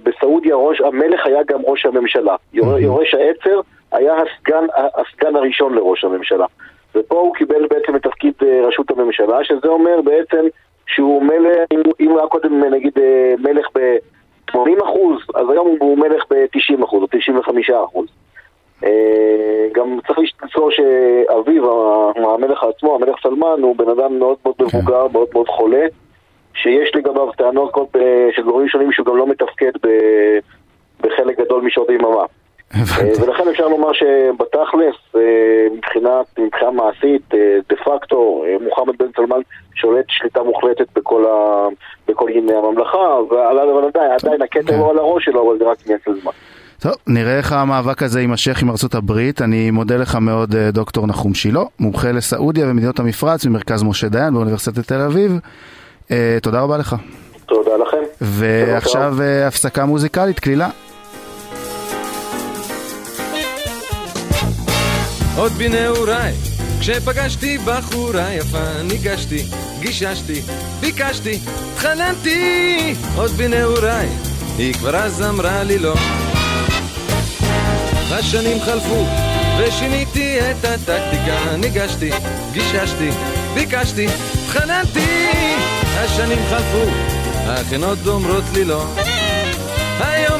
[0.02, 2.37] בסעודיה ראש, המלך היה גם ראש הממשלה.
[2.52, 3.61] יור- יורש העצר
[3.92, 6.46] היה הסגן, הסגן הראשון לראש הממשלה.
[6.94, 8.33] ופה הוא קיבל בעצם את תפקיד
[8.66, 10.46] ראשות הממשלה, שזה אומר בעצם
[10.88, 11.59] שהוא מלך,
[12.01, 13.96] אם, הוא היה קודם נגיד אה, מלך ב...
[14.51, 18.07] 80 אחוז, אז היום הוא מלך ב-90 אחוז או 95 אחוז.
[18.85, 21.64] אה, גם צריך לזכור שאביו,
[22.16, 25.12] המלך עצמו, המלך סלמן, הוא בן אדם מאוד מאוד מבוגר, כן.
[25.12, 25.87] מאוד מאוד חולה,
[26.55, 27.74] שיש לגביו טענות
[28.37, 29.72] של גורמים שונים שהוא גם לא מתפקד
[31.01, 32.24] בחלק גדול משעות היממה.
[32.74, 32.81] אה,
[33.22, 35.20] ולכן אפשר לומר שבתכלס, אה,
[35.76, 37.22] מבחינת, מבחינה מעשית,
[37.68, 39.40] דה פקטו, מוחמד בן סלמן
[39.74, 41.66] שולט שליטה מוחלטת בכל, ה,
[42.09, 44.78] בכל ימי הממלכה, אבל עדיין, עדיין הכתר כן.
[44.78, 46.33] לא על הראש שלו, אבל זה רק עניין של זמן.
[46.81, 49.42] טוב, נראה איך המאבק הזה יימשך עם ארצות הברית.
[49.42, 54.35] אני מודה לך מאוד, אה, דוקטור נחום שילה, מומחה לסעודיה ומדינות המפרץ ממרכז משה דיין
[54.35, 55.33] באוניברסיטת תל אביב.
[56.11, 56.96] אה, תודה רבה לך.
[57.46, 58.02] תודה לכם.
[58.20, 60.68] ועכשיו אה, הפסקה מוזיקלית, קלילה.
[65.38, 66.33] עוד בנעוריי,
[66.81, 69.44] כשפגשתי בחורה יפה, ניגשתי,
[69.81, 70.42] גיששתי,
[70.81, 71.38] ביקשתי,
[71.72, 74.09] התחננתי, עוד בנעוריי,
[74.59, 75.94] היא כבר אז אמרה לי לא.
[78.11, 79.05] השנים חלפו
[79.59, 82.11] ושיניתי את הטקטיקה ניגשתי,
[82.53, 83.11] גיששתי,
[83.55, 84.07] ביקשתי,
[84.44, 85.29] התחננתי.
[86.01, 86.85] השנים חלפו,
[87.46, 88.85] אך הן עוד אומרות לי לא.
[90.01, 90.38] היום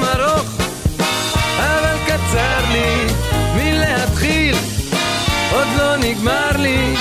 [6.09, 6.95] נגמר לי,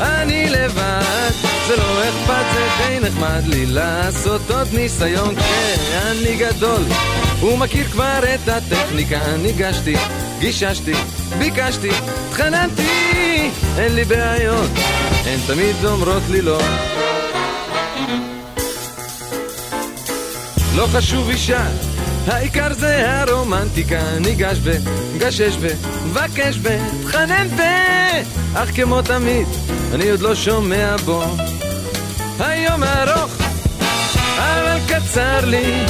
[0.00, 1.30] אני לבד
[1.66, 5.34] זה לא אכפת, זה די נחמד לי לעשות עוד ניסיון.
[5.36, 6.82] כשאני גדול
[7.40, 9.94] הוא מכיר כבר את הטכניקה, ניגשתי,
[10.38, 10.92] גיששתי,
[11.38, 11.90] ביקשתי,
[12.28, 14.70] התחננתי, אין לי בעיות,
[15.24, 16.58] הן תמיד אומרות לי לא.
[20.76, 21.66] לא חשוב אישה,
[22.26, 24.70] העיקר זה הרומנטיקה, ניגש ב,
[25.18, 25.66] גשש ב,
[26.06, 27.62] מבקש ב, תחנן ב,
[28.54, 29.46] אך כמו תמיד,
[29.94, 31.24] אני עוד לא שומע בו.
[32.40, 33.32] היום ארוך,
[34.36, 35.84] אבל קצר לי,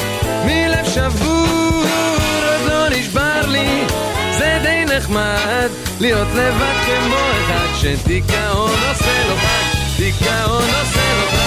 [0.45, 1.83] מלב שבור,
[2.45, 3.83] עוד לא נשבר לי,
[4.37, 5.69] זה די נחמד,
[5.99, 11.42] להיות לבד כמו אחד שדיכאון עושה לו חג, דיכאון עושה לו חג.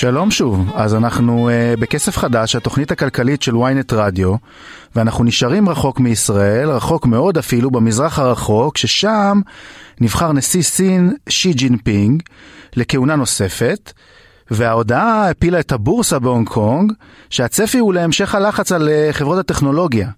[0.00, 4.34] שלום שוב, אז אנחנו אה, בכסף חדש, התוכנית הכלכלית של ynet רדיו,
[4.96, 9.40] ואנחנו נשארים רחוק מישראל, רחוק מאוד אפילו, במזרח הרחוק, ששם
[10.00, 12.22] נבחר נשיא סין שי ג'ינפינג
[12.76, 13.92] לכהונה נוספת,
[14.50, 16.92] וההודעה הפילה את הבורסה בהונג קונג,
[17.30, 20.08] שהצפי הוא להמשך הלחץ על אה, חברות הטכנולוגיה.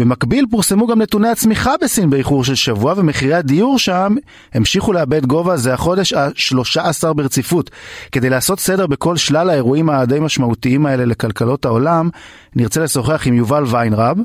[0.00, 4.14] במקביל פורסמו גם נתוני הצמיחה בסין באיחור של שבוע ומחירי הדיור שם
[4.54, 7.70] המשיכו לאבד גובה זה החודש ה-13 ברציפות.
[8.12, 12.08] כדי לעשות סדר בכל שלל האירועים הדי משמעותיים האלה לכלכלות העולם,
[12.56, 14.16] נרצה לשוחח עם יובל ויינרב,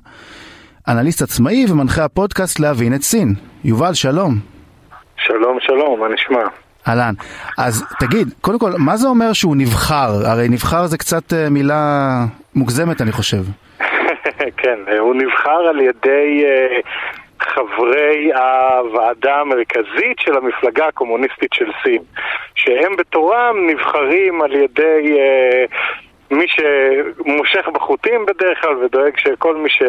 [0.88, 3.34] אנליסט עצמאי ומנחה הפודקאסט להבין את סין.
[3.64, 4.36] יובל, שלום.
[5.18, 6.44] שלום, שלום, מה נשמע?
[6.88, 7.14] אהלן.
[7.58, 10.28] אז תגיד, קודם כל, מה זה אומר שהוא נבחר?
[10.28, 13.44] הרי נבחר זה קצת אה, מילה מוגזמת, אני חושב.
[14.58, 16.88] כן, הוא נבחר על ידי uh,
[17.40, 22.04] חברי הוועדה המרכזית של המפלגה הקומוניסטית של סין,
[22.56, 25.76] שהם בתורם נבחרים על ידי אה,
[26.32, 29.82] מי שמושך בחוטים בדרך כלל ודואג שכל מי ש...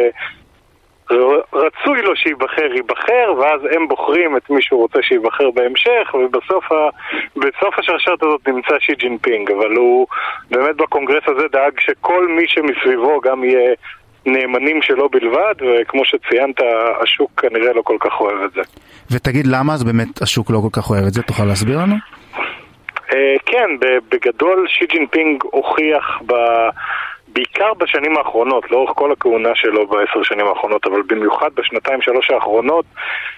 [1.53, 6.89] רצוי לו שייבחר, ייבחר, ואז הם בוחרים את מי שהוא רוצה שייבחר בהמשך, ובסוף ה...
[7.37, 10.07] בסוף השרשרת הזאת נמצא שי ג'ינפינג, אבל הוא
[10.51, 13.75] באמת בקונגרס הזה דאג שכל מי שמסביבו גם יהיה
[14.27, 16.57] נאמנים שלו בלבד, וכמו שציינת,
[17.03, 18.61] השוק כנראה לא כל כך אוהב את זה.
[19.11, 21.23] ותגיד, למה אז באמת השוק לא כל כך אוהב את זה?
[21.23, 21.95] תוכל להסביר לנו?
[23.13, 23.71] אה, כן,
[24.11, 26.35] בגדול שי ג'ינפינג הוכיח ב...
[27.29, 32.85] בעיקר בשנים האחרונות, לאורך כל הכהונה שלו בעשר שנים האחרונות, אבל במיוחד בשנתיים שלוש האחרונות,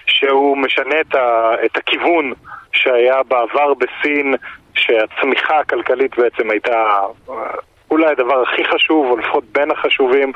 [0.05, 2.33] שהוא משנה את, ה, את הכיוון
[2.71, 4.35] שהיה בעבר בסין,
[4.73, 6.85] שהצמיחה הכלכלית בעצם הייתה
[7.91, 10.31] אולי הדבר הכי חשוב, או לפחות בין החשובים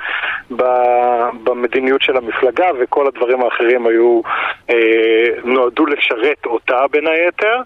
[1.44, 4.22] במדיניות של המפלגה, וכל הדברים האחרים היו,
[4.70, 7.62] אה, נועדו לשרת אותה בין היתר,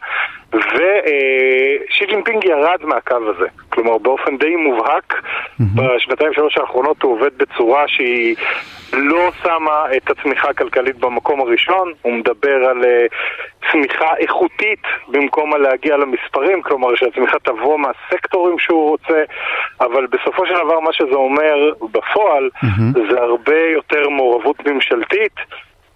[0.54, 3.48] ושי ג'ינפינג ירד מהקו הזה.
[3.70, 5.64] כלומר, באופן די מובהק, אמ-המ.
[5.76, 8.36] בשנתיים שלוש האחרונות הוא עובד בצורה שהיא
[8.94, 15.62] לא שמה את הצמיחה הכלכלית במקום הראשון, הוא מדבר על אה, צמיחה איכותית במקום על
[15.62, 19.24] להגיע למספרים, כלומר שהצמיחה תבוא מהסקטורים שהוא רוצה,
[19.82, 23.12] אבל בסופו של דבר מה שזה אומר בפועל mm-hmm.
[23.12, 25.36] זה הרבה יותר מעורבות ממשלתית.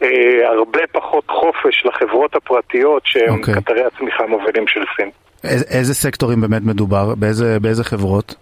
[0.02, 0.06] Uh,
[0.46, 3.38] הרבה פחות חופש לחברות הפרטיות שהם okay.
[3.38, 3.54] אוקיי.
[3.54, 5.10] קטרי הצמיחה המובילים של סין.
[5.44, 7.16] איזה, איזה סקטורים באמת מדובר?
[7.16, 8.36] באיזה, באיזה חברות?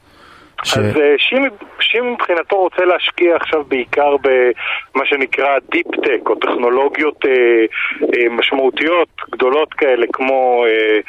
[0.63, 0.77] ש...
[0.77, 1.15] אז אה,
[1.79, 7.31] שי מבחינתו רוצה להשקיע עכשיו בעיקר במה שנקרא Deep Tech, או טכנולוגיות אה,
[8.03, 10.65] אה, משמעותיות גדולות כאלה כמו...
[10.65, 10.99] אה, אה,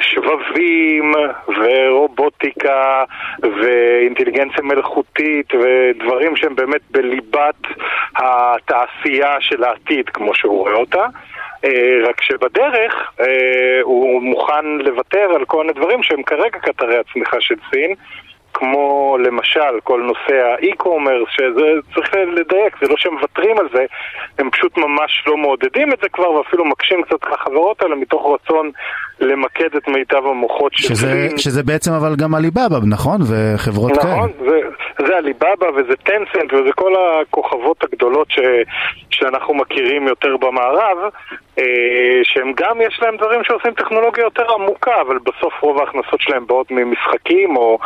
[0.00, 1.12] שבבים
[1.48, 3.04] ורובוטיקה
[3.42, 7.66] ואינטליגנציה מלאכותית ודברים שהם באמת בליבת
[8.16, 11.06] התעשייה של העתיד, כמו שהוא רואה אותה.
[11.64, 17.36] אה, רק שבדרך אה, הוא מוכן לוותר על כל מיני דברים שהם כרגע קטרי הצמיחה
[17.40, 17.94] של סין
[18.58, 23.84] כמו למשל כל נושא האי-קומרס, שזה צריך לדייק, זה לא שהם מוותרים על זה,
[24.38, 28.22] הם פשוט ממש לא מעודדים את זה כבר ואפילו מקשים קצת את החברות האלה מתוך
[28.34, 28.70] רצון
[29.20, 33.20] למקד את מיטב המוחות של שזה, שזה בעצם אבל גם עליבאבא, נכון?
[33.22, 34.16] וחברות נכון, כאלה.
[34.16, 34.60] נכון, זה,
[35.06, 38.38] זה עליבאבא וזה טנסנט וזה כל הכוכבות הגדולות ש,
[39.10, 40.98] שאנחנו מכירים יותר במערב,
[41.58, 41.64] אה,
[42.22, 46.70] שהם גם יש להם דברים שעושים טכנולוגיה יותר עמוקה, אבל בסוף רוב ההכנסות שלהם באות
[46.70, 47.78] ממשחקים או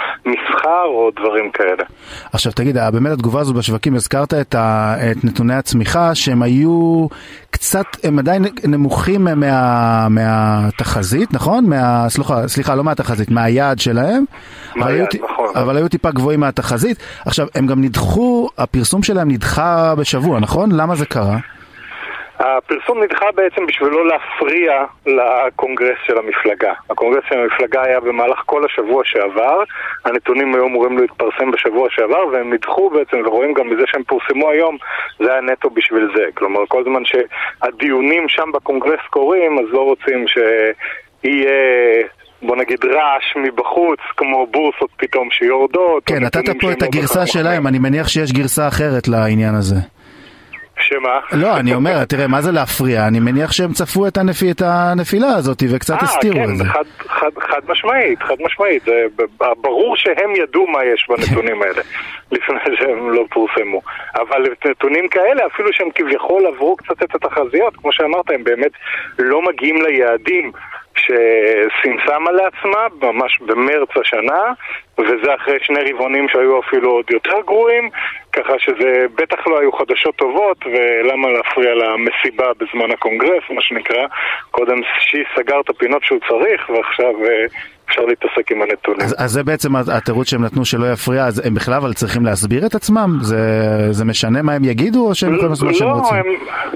[0.61, 1.85] מסחר או דברים כאלה.
[2.33, 7.07] עכשיו תגיד, באמת התגובה הזו בשווקים, הזכרת את, ה, את נתוני הצמיחה שהם היו
[7.51, 11.67] קצת, הם עדיין נמוכים מה, מהתחזית, נכון?
[11.67, 14.25] מה, סליחה, סליחה, לא מהתחזית, מהיעד שלהם.
[14.77, 15.47] מהיעד, אבל נכון.
[15.55, 16.99] היו, אבל היו טיפה גבוהים מהתחזית.
[17.27, 20.73] עכשיו, הם גם נדחו, הפרסום שלהם נדחה בשבוע, נכון?
[20.73, 21.39] למה זה קרה?
[22.41, 26.73] הפרסום נדחה בעצם בשביל לא להפריע לקונגרס של המפלגה.
[26.91, 29.63] הקונגרס של המפלגה היה במהלך כל השבוע שעבר,
[30.05, 34.77] הנתונים היו אמורים להתפרסם בשבוע שעבר, והם נדחו בעצם, ורואים גם מזה שהם פורסמו היום,
[35.19, 36.25] זה היה נטו בשביל זה.
[36.35, 41.53] כלומר, כל זמן שהדיונים שם בקונגרס קורים, אז לא רוצים שיהיה...
[42.43, 46.03] בוא נגיד רעש מבחוץ, כמו בורסות פתאום שיורדות.
[46.07, 50.00] כן, נתת פה לא את הגרסה שלהם, אני מניח שיש גרסה אחרת לעניין הזה.
[50.91, 51.21] שמה?
[51.33, 53.07] לא, אני אומר, תראה, מה זה להפריע?
[53.07, 54.43] אני מניח שהם צפו את, הנפ...
[54.51, 56.65] את הנפילה הזאת וקצת אה, הסתירו כן, את זה.
[56.65, 58.83] חד, חד, חד משמעית, חד משמעית.
[58.85, 59.07] זה
[59.39, 61.83] ברור שהם ידעו מה יש בנתונים האלה,
[62.33, 63.81] לפני שהם לא פורסמו.
[64.15, 68.73] אבל נתונים כאלה, אפילו שהם כביכול עברו קצת את התחזיות, כמו שאמרת, הם באמת
[69.19, 70.53] לא מגיעים ליעדים.
[70.97, 74.53] שסין שמה לעצמה ממש במרץ השנה,
[75.05, 77.91] וזה אחרי שני רבעונים שהיו אפילו עוד יותר גרועים,
[78.33, 84.07] ככה שזה בטח לא היו חדשות טובות, ולמה להפריע למסיבה בזמן הקונגרס, מה שנקרא.
[84.51, 87.47] קודם שי סגר את הפינות שהוא צריך, ועכשיו אה,
[87.91, 89.01] אפשר להתעסק עם הנתונים.
[89.03, 92.67] אז, אז זה בעצם התירוץ שהם נתנו שלא יפריע, אז הם בכלל אבל צריכים להסביר
[92.67, 93.09] את עצמם?
[93.21, 93.37] זה,
[93.91, 96.17] זה משנה מה הם יגידו, או שהם יכולים לעשות מה שהם לא, רוצים?
[96.17, 96.27] הם,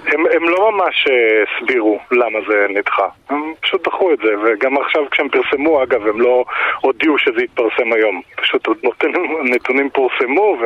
[0.06, 3.06] הם, הם לא ממש אה, הסבירו למה זה נדחה.
[3.30, 6.44] הם פשוט דחו את זה, וגם עכשיו כשהם פרסמו, אגב, הם לא
[6.80, 8.13] הודיעו שזה יתפרסם היום.
[8.36, 10.64] פשוט הנתונים, הנתונים פורסמו, ו...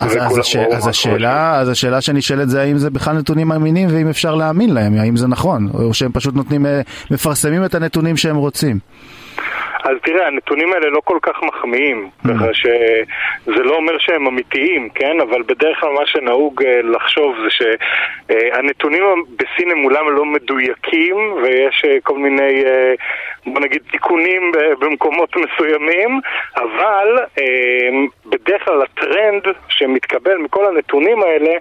[0.00, 0.56] אז, אז, הש...
[0.56, 4.92] אז, השאלה, אז השאלה שנשאלת זה האם זה בכלל נתונים אמינים ואם אפשר להאמין להם,
[4.98, 8.78] האם זה נכון, או שהם פשוט נותנים, אה, מפרסמים את הנתונים שהם רוצים.
[9.86, 15.20] אז תראה, הנתונים האלה לא כל כך מחמיאים, ככה שזה לא אומר שהם אמיתיים, כן?
[15.20, 19.02] אבל בדרך כלל מה שנהוג אה, לחשוב זה שהנתונים
[19.36, 22.94] בסין הם אולם לא מדויקים, ויש אה, כל מיני, אה,
[23.46, 26.20] בוא נגיד, תיקונים במקומות מסוימים,
[26.56, 27.88] אבל אה,
[28.26, 31.52] בדרך כלל הטרנד שמתקבל מכל הנתונים האלה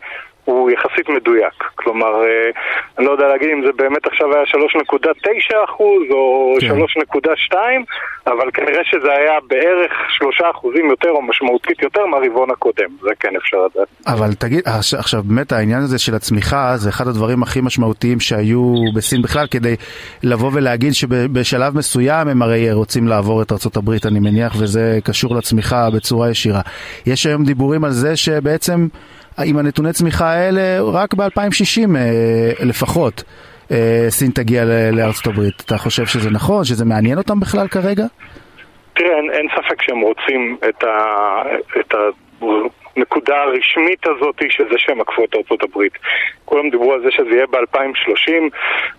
[0.46, 1.54] הוא יחסית מדויק.
[1.76, 2.50] כלומר, אה,
[2.98, 5.10] אני לא יודע להגיד אם זה באמת עכשיו היה 3.9
[5.70, 6.68] אחוז או כן.
[7.52, 7.56] 3.2,
[8.28, 13.36] אבל כנראה שזה היה בערך 3 אחוזים יותר או משמעותית יותר מהרבעון הקודם, זה כן
[13.38, 13.88] אפשר לדעת.
[14.08, 18.74] אבל תגיד, עכש- עכשיו באמת העניין הזה של הצמיחה זה אחד הדברים הכי משמעותיים שהיו
[18.96, 19.76] בסין בכלל כדי
[20.24, 25.90] לבוא ולהגיד שבשלב מסוים הם הרי רוצים לעבור את הברית אני מניח וזה קשור לצמיחה
[25.96, 26.62] בצורה ישירה.
[27.06, 28.88] יש היום דיבורים על זה שבעצם
[29.44, 33.24] עם הנתוני צמיחה האלה רק ב-2060 אה, לפחות
[33.72, 35.64] אה, סין תגיע לארצות הברית.
[35.66, 36.64] אתה חושב שזה נכון?
[36.64, 38.06] שזה מעניין אותם בכלל כרגע?
[38.94, 41.42] תראה, אין, אין ספק שהם רוצים את, ה,
[41.80, 41.94] את
[42.98, 45.94] הנקודה הרשמית הזאת של זה שהם עקפו את ארצות הברית.
[46.46, 48.32] כולם דיברו על זה שזה יהיה ב-2030.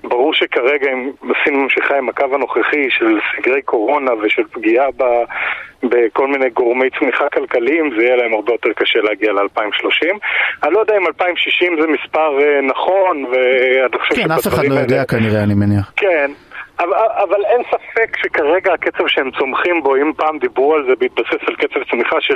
[0.04, 1.10] ברור שכרגע אם
[1.44, 5.04] סין ממשיכה עם הקו הנוכחי של סגרי קורונה ושל פגיעה ב,
[5.82, 10.18] בכל מיני גורמי צמיחה כלכליים, זה יהיה להם הרבה יותר קשה להגיע ל-2030.
[10.62, 14.74] אני לא יודע אם 2060 זה מספר אה, נכון, ואני חושב כן, אף אחד לא
[14.74, 15.92] יודע כנראה אני מניח.
[15.96, 16.30] כן,
[16.78, 21.42] אבל, אבל אין ספק שכרגע הקצב שהם צומחים בו, אם פעם דיברו על זה בהתבסס
[21.48, 22.34] על קצב צמיחה של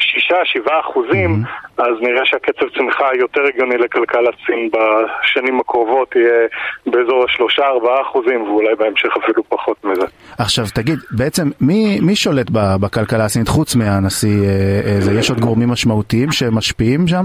[0.00, 1.82] 6-7 אחוזים, Mm-hmm.
[1.82, 6.46] אז נראה שהקצב צמיחה היותר הגיוני לכלכלת סין בשנים הקרובות יהיה
[6.86, 10.06] באזור ה-3-4 אחוזים, ואולי בהמשך אפילו פחות מזה.
[10.38, 15.18] עכשיו תגיד, בעצם מי, מי שולט בכלכלה הסינית חוץ מהנשיא אה, אה?
[15.18, 17.24] יש עוד גורמים משמעותיים שמשפיעים שם?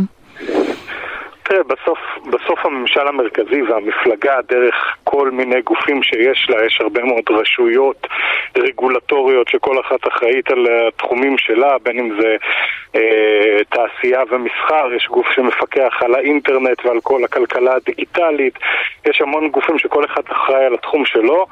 [1.48, 7.24] תראה, בסוף, בסוף הממשל המרכזי והמפלגה, דרך כל מיני גופים שיש לה, יש הרבה מאוד
[7.30, 8.08] רשויות
[8.58, 12.36] רגולטוריות שכל אחת אחראית על התחומים שלה, בין אם זה
[12.96, 18.60] אה, תעשייה ומסחר, יש גוף שמפקח על האינטרנט ועל כל הכלכלה הדיגיטלית,
[19.06, 21.46] יש המון גופים שכל אחד אחראי על התחום שלו.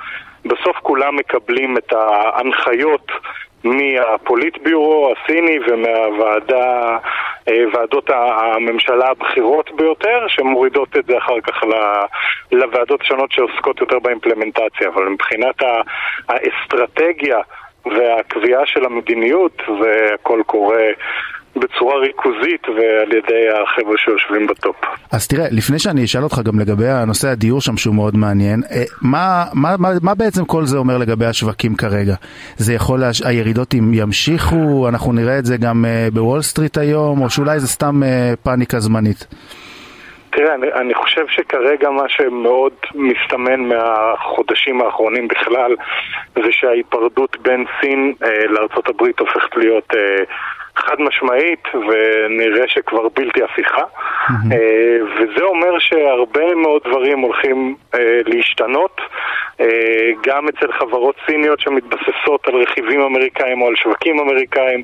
[0.46, 3.12] בסוף כולם מקבלים את ההנחיות
[3.64, 6.98] מהפוליטביורו הסיני ומהוועדה,
[7.48, 7.64] אה,
[8.10, 11.64] הממשלה הבכירות ביותר, שמורידות את זה אחר כך
[12.52, 14.90] לוועדות השונות שעוסקות יותר באימפלמנטציה.
[14.94, 15.56] אבל מבחינת
[16.30, 17.40] האסטרטגיה
[17.86, 20.84] והקביעה של המדיניות, והכל קורה
[21.56, 24.76] בצורה ריכוזית ועל ידי החבר'ה שיושבים בטופ.
[25.12, 28.84] אז תראה, לפני שאני אשאל אותך גם לגבי הנושא הדיור שם שהוא מאוד מעניין, אה,
[29.02, 32.16] מה, מה, מה, מה בעצם כל זה אומר לגבי השווקים כרגע?
[32.58, 33.22] זה יכול, להש...
[33.22, 38.04] הירידות ימשיכו, אנחנו נראה את זה גם אה, בוול סטריט היום, או שאולי זה סתם
[38.04, 39.28] אה, פאניקה זמנית?
[40.36, 45.76] תראה, אני, אני חושב שכרגע מה שמאוד מסתמן מהחודשים האחרונים בכלל
[46.36, 50.24] זה שההיפרדות בין סין אה, לארה"ב הופכת להיות אה,
[50.76, 54.56] חד משמעית ונראה שכבר בלתי הפיכה mm-hmm.
[55.16, 59.02] וזה אומר שהרבה מאוד דברים הולכים אה, להשתנות
[59.60, 64.84] אה, גם אצל חברות סיניות שמתבססות על רכיבים אמריקאים או על שווקים אמריקאים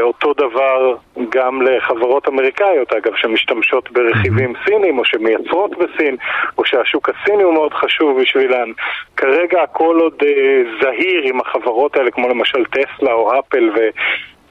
[0.00, 0.96] אותו דבר
[1.28, 6.16] גם לחברות אמריקאיות, אגב, שמשתמשות ברכיבים סינים או שמייצרות בסין,
[6.58, 8.72] או שהשוק הסיני הוא מאוד חשוב בשבילן.
[9.16, 13.88] כרגע הכל עוד אה, זהיר עם החברות האלה, כמו למשל טסלה או אפל, ו...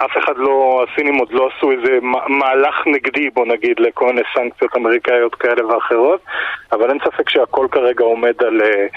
[0.06, 4.76] אף אחד לא, הסינים עוד לא עשו איזה מהלך נגדי, בוא נגיד, לכל מיני סנקציות
[4.76, 6.22] אמריקאיות כאלה ואחרות,
[6.72, 8.88] אבל אין ספק שהכל כרגע עומד על, אה,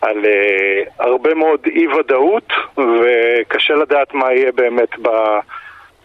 [0.00, 5.08] על uh, הרבה מאוד אי ודאות, וקשה לדעת מה יהיה באמת ב...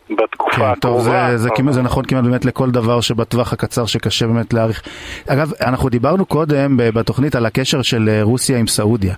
[0.10, 0.76] בתקופה כן, הקרובה.
[0.82, 4.82] טוב, זה, זה, כמעט, זה נכון כמעט באמת לכל דבר שבטווח הקצר שקשה באמת להעריך.
[5.30, 9.14] אגב, אנחנו דיברנו קודם בתוכנית על הקשר של אה, רוסיה עם סעודיה.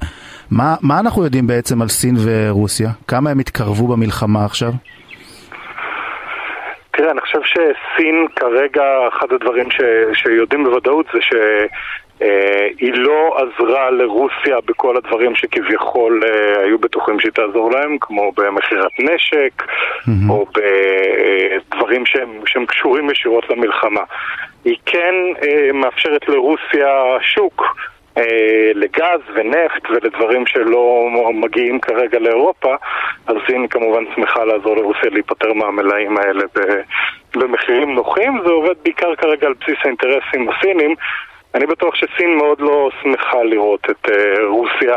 [0.52, 2.90] מה, מה אנחנו יודעים בעצם על סין ורוסיה?
[3.08, 4.72] כמה הם התקרבו במלחמה עכשיו?
[6.92, 9.82] תראה, אני חושב שסין כרגע, אחד הדברים ש,
[10.14, 11.70] שיודעים בוודאות זה שהיא
[12.22, 18.92] אה, לא עזרה לרוסיה בכל הדברים שכביכול אה, היו בטוחים שהיא תעזור להם, כמו במכירת
[19.00, 20.30] נשק, mm-hmm.
[20.30, 24.02] או בדברים שהם, שהם קשורים ישירות למלחמה.
[24.66, 27.64] היא כן אה, מאפשרת לרוסיה שוק.
[28.18, 32.76] אה, לגז ונפט ולדברים שלא מגיעים כרגע לאירופה,
[33.28, 36.44] אז סין כמובן שמחה לעזור לרוסיה להיפטר מהמלאים האלה
[37.36, 38.42] במחירים נוחים.
[38.46, 40.96] זה עובד בעיקר כרגע על בסיס האינטרסים הסינים.
[41.56, 44.12] אני בטוח שסין מאוד לא שמחה לראות את uh,
[44.48, 44.96] רוסיה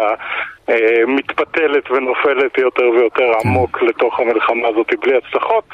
[0.71, 0.73] uh,
[1.07, 3.49] מתפתלת ונופלת יותר ויותר כן.
[3.49, 5.65] עמוק לתוך המלחמה הזאת בלי הצלחות.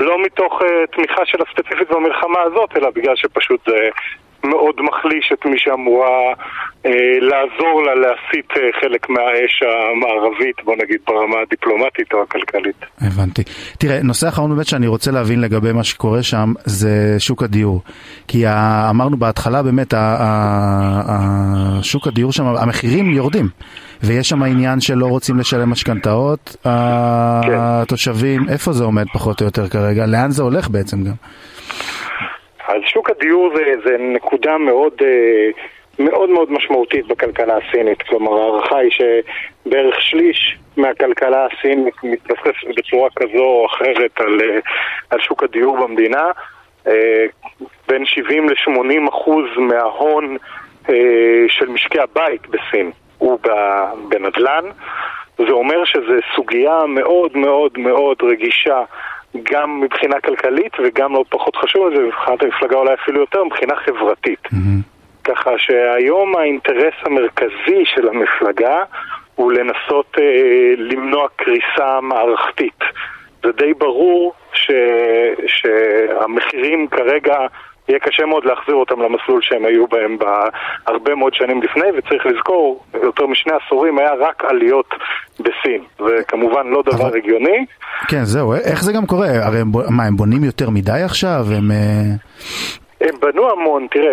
[0.00, 3.88] לא מתוך uh, תמיכה שלה ספציפית במלחמה הזאת, אלא בגלל שפשוט זה
[4.46, 6.32] מאוד מחליש את מי שאמורה
[6.86, 12.76] אה, לעזור לה להסיט אה, חלק מהאש המערבית, בוא נגיד ברמה הדיפלומטית או הכלכלית.
[13.00, 13.42] הבנתי.
[13.78, 17.82] תראה, נושא אחרון באמת שאני רוצה להבין לגבי מה שקורה שם זה שוק הדיור.
[18.28, 18.44] כי
[18.90, 19.94] אמרנו בהתחלה באמת,
[21.82, 23.48] שוק הדיור שם, המחירים יורדים.
[24.02, 26.70] ויש שם עניין שלא רוצים לשלם משכנתאות, כן.
[27.58, 30.06] התושבים, איפה זה עומד פחות או יותר כרגע?
[30.06, 31.12] לאן זה הולך בעצם גם?
[33.06, 35.48] שוק הדיור זה, זה נקודה מאוד, אה,
[35.98, 38.02] מאוד מאוד משמעותית בכלכלה הסינית.
[38.02, 44.58] כלומר, ההערכה היא שבערך שליש מהכלכלה הסינית מתבסס בצורה כזו או אחרת על, אה,
[45.10, 46.30] על שוק הדיור במדינה.
[46.86, 47.26] אה,
[47.88, 50.36] בין 70 ל-80 אחוז מההון
[51.48, 53.38] של משקי הבית בסין הוא
[54.08, 54.64] בנדל"ן.
[55.38, 58.82] זה אומר שזו סוגיה מאוד מאוד מאוד רגישה
[59.42, 64.46] גם מבחינה כלכלית וגם לא פחות חשוב מזה, מבחינת המפלגה אולי אפילו יותר, מבחינה חברתית.
[64.46, 64.96] Mm-hmm.
[65.24, 68.82] ככה שהיום האינטרס המרכזי של המפלגה
[69.34, 72.80] הוא לנסות אה, למנוע קריסה מערכתית.
[73.42, 74.70] זה די ברור ש,
[75.46, 77.36] שהמחירים כרגע
[77.88, 82.84] יהיה קשה מאוד להחזיר אותם למסלול שהם היו בהם בהרבה מאוד שנים לפני, וצריך לזכור,
[83.02, 84.94] יותר משני עשורים היה רק עליות
[85.40, 85.82] בסין.
[85.98, 87.16] זה כמובן לא דבר אבל...
[87.16, 87.66] הגיוני.
[88.08, 89.28] כן, זהו, איך זה גם קורה?
[89.28, 91.44] הרי הם, מה, הם בונים יותר מדי עכשיו?
[91.58, 91.70] הם...
[91.70, 94.12] אה, הם בנו המון, תראה,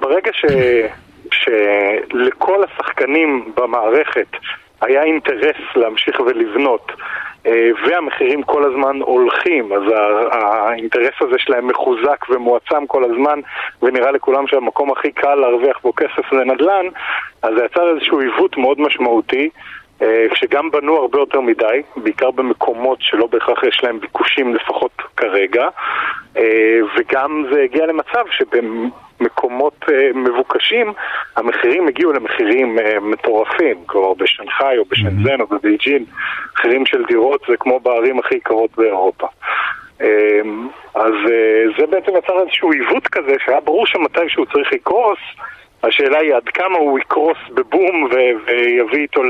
[0.00, 0.44] ברגע ש...
[1.40, 4.26] שלכל השחקנים במערכת
[4.80, 6.92] היה אינטרס להמשיך ולבנות
[7.86, 9.82] והמחירים כל הזמן הולכים, אז
[10.32, 13.40] האינטרס הזה שלהם מחוזק ומועצם כל הזמן,
[13.82, 16.86] ונראה לכולם שהמקום הכי קל להרוויח בו כסף זה נדל"ן,
[17.42, 19.50] אז זה יצר איזשהו עיוות מאוד משמעותי.
[20.02, 25.68] אה, שגם בנו הרבה יותר מדי, בעיקר במקומות שלא בהכרח יש להם ביקושים לפחות כרגע,
[26.36, 28.24] אה, וגם זה הגיע למצב
[29.18, 30.92] שבמקומות אה, מבוקשים
[31.36, 36.04] המחירים הגיעו למחירים מטורפים, כלומר בשנגחאי או בשנזן או בבייג'ין,
[36.54, 39.26] מחירים של דירות זה כמו בערים הכי יקרות באירופה.
[40.94, 41.14] אז
[41.78, 45.18] זה בעצם יצר איזשהו עיוות כזה שהיה ברור שמתי שהוא צריך לקרוס
[45.86, 48.08] השאלה היא עד כמה הוא יקרוס בבום
[48.46, 49.22] ויביא איתו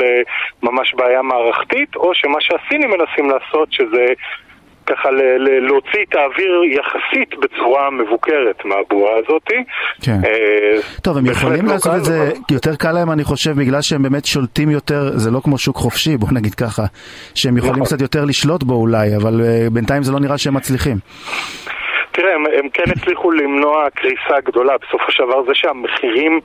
[0.63, 4.07] לממש בעיה מערכתית, או שמה שהסינים מנסים לעשות, שזה
[4.87, 9.43] ככה ל- ל- להוציא את האוויר יחסית בצורה מבוקרת מהבועה הזאת.
[10.03, 10.19] כן.
[10.27, 13.51] אה, טוב, הם יכולים לא לעשות קל, את זה, אבל- יותר קל להם אני חושב,
[13.51, 16.83] בגלל שהם באמת שולטים יותר, זה לא כמו שוק חופשי, בוא נגיד ככה,
[17.35, 17.87] שהם יכולים נכון.
[17.87, 20.97] קצת יותר לשלוט בו אולי, אבל אה, בינתיים זה לא נראה שהם מצליחים.
[22.13, 24.73] תראה, הם, הם כן הצליחו למנוע קריסה גדולה.
[24.79, 26.41] בסופו של דבר זה שהמחירים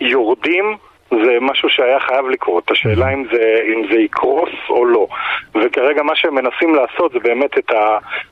[0.00, 0.76] יורדים
[1.10, 2.70] זה משהו שהיה חייב לקרות.
[2.70, 5.06] השאלה אם זה, אם זה יקרוס או לא.
[5.54, 7.70] וכרגע מה שהם מנסים לעשות זה באמת את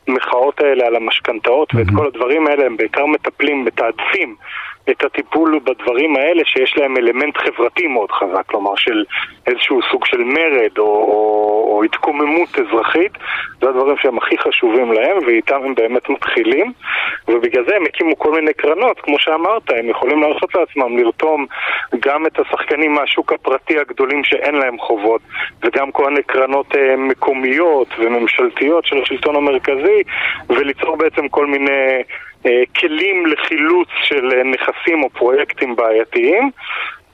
[0.08, 4.36] המחאות האלה על המשכנתאות ואת כל הדברים האלה, הם בעיקר מטפלים, מתעדפים
[4.90, 9.04] את הטיפול בדברים האלה שיש להם אלמנט חברתי מאוד חזק, כלומר של
[9.46, 13.12] איזשהו סוג של מרד או, או, או התקוממות אזרחית,
[13.60, 16.72] זה הדברים שהם הכי חשובים להם ואיתם הם באמת מתחילים
[17.28, 21.46] ובגלל זה הם הקימו כל מיני קרנות, כמו שאמרת, הם יכולים להרשות לעצמם לרתום
[22.00, 25.20] גם את השחקנים מהשוק הפרטי הגדולים שאין להם חובות
[25.62, 30.02] וגם כל מיני קרנות אה, מקומיות וממשלתיות של השלטון המרכזי
[30.48, 32.02] וליצור בעצם כל מיני
[32.80, 36.50] כלים לחילוץ של אה, נכסים או פרויקטים בעייתיים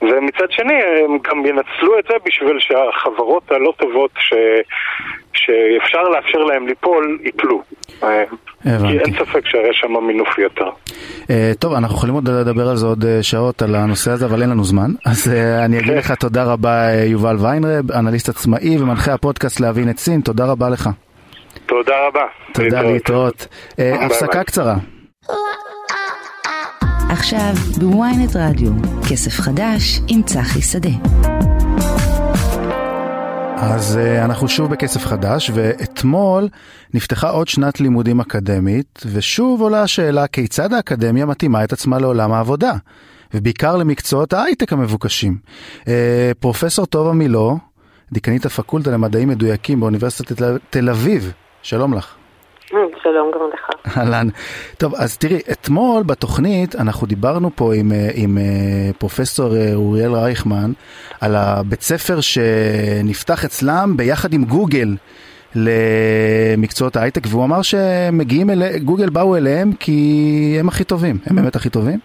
[0.01, 4.33] ומצד שני הם גם ינצלו את זה בשביל שהחברות הלא טובות ש...
[5.33, 7.61] שאפשר לאפשר להם ליפול, ייפלו.
[8.03, 8.23] אה,
[8.65, 8.87] הבנתי.
[8.87, 10.69] כי אין ספק שיש שם מינוף יותר.
[11.29, 14.41] אה, טוב, אנחנו יכולים עוד לדבר על זה עוד אה, שעות, על הנושא הזה, אבל
[14.41, 14.91] אין לנו זמן.
[15.11, 15.97] אז אה, אני אגיד כן.
[15.97, 20.69] לך תודה רבה, אה, יובל ויינרב, אנליסט עצמאי ומנחה הפודקאסט להבין את סין, תודה רבה
[20.69, 20.89] לך.
[21.65, 22.25] תודה רבה.
[22.53, 23.47] תודה, להתראות.
[23.79, 24.43] אה, הפסקה.
[24.43, 24.75] קצרה.
[27.09, 28.71] עכשיו בוויינט רדיו,
[29.09, 30.89] כסף חדש עם צחי שדה.
[33.57, 36.49] אז uh, אנחנו שוב בכסף חדש, ואתמול
[36.93, 42.73] נפתחה עוד שנת לימודים אקדמית, ושוב עולה השאלה כיצד האקדמיה מתאימה את עצמה לעולם העבודה,
[43.33, 45.37] ובעיקר למקצועות ההייטק המבוקשים.
[45.81, 45.87] Uh,
[46.39, 47.57] פרופסור טובה מילו,
[48.11, 51.31] דיקנית הפקולטה למדעים מדויקים באוניברסיטת תל אביב,
[51.61, 52.15] שלום לך.
[53.05, 53.69] שלום גם לך.
[53.97, 54.27] אהלן.
[54.77, 58.43] טוב, אז תראי, אתמול בתוכנית אנחנו דיברנו פה עם, אה, עם אה,
[58.99, 60.71] פרופסור אה, אוריאל רייכמן
[61.21, 64.87] על הבית ספר שנפתח אצלם ביחד עם גוגל
[65.55, 68.77] למקצועות ההייטק, והוא אמר שמגיעים אל...
[68.77, 71.15] גוגל באו אליהם כי הם הכי טובים.
[71.25, 71.99] הם באמת הכי טובים?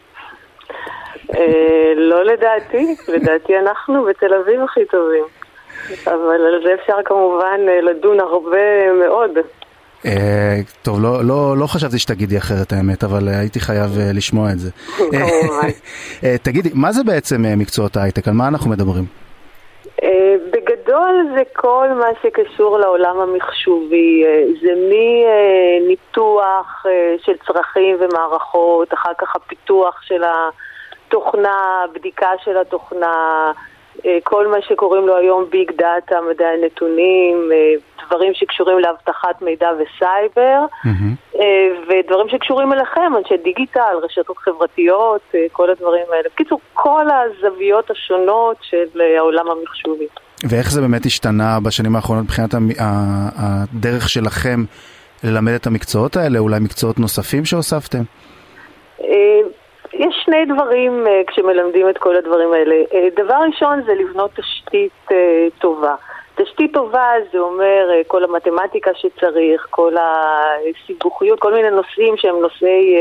[1.97, 5.25] לא לדעתי, לדעתי אנחנו בתל אביב הכי טובים.
[6.07, 9.31] אבל על זה אפשר כמובן לדון הרבה מאוד.
[10.07, 14.51] אה, טוב, לא, לא, לא חשבתי שתגידי אחרת האמת, אבל אה, הייתי חייב אה, לשמוע
[14.53, 14.71] את זה.
[16.43, 18.29] תגידי, מה זה בעצם מקצועות ההייטק?
[18.29, 19.05] על מה אנחנו מדברים?
[20.53, 24.25] בגדול זה כל מה שקשור לעולם המחשובי,
[24.63, 26.85] זה מניתוח
[27.19, 30.23] של צרכים ומערכות, אחר כך הפיתוח של
[31.07, 33.53] התוכנה, בדיקה של התוכנה,
[34.25, 37.75] כל מה שקוראים לו היום big data, מדעי הנתונים, אה,
[38.07, 40.65] דברים שקשורים לאבטחת מידע וסייבר,
[41.41, 46.29] אה, ודברים שקשורים אליכם, אנשי דיגיטל, רשתות חברתיות, אה, כל הדברים האלה.
[46.35, 50.07] בקיצור, כל הזוויות השונות של אה, העולם המחשובי.
[50.49, 52.51] ואיך זה באמת השתנה בשנים האחרונות מבחינת
[53.37, 54.65] הדרך שלכם
[55.25, 58.03] ללמד את המקצועות האלה, אולי מקצועות נוספים שהוספתם?
[59.95, 62.75] יש שני דברים אה, כשמלמדים את כל הדברים האלה.
[62.95, 65.95] אה, דבר ראשון זה לבנות תשתית אה, טובה.
[66.35, 72.97] תשתית טובה זה אומר כל המתמטיקה שצריך, כל הסיבוכיות, כל מיני נושאים שהם נושאי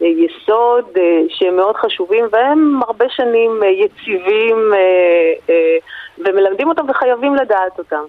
[0.00, 0.84] יסוד
[1.28, 4.72] שהם מאוד חשובים והם הרבה שנים יציבים
[6.18, 8.02] ומלמדים אותם וחייבים לדעת אותם.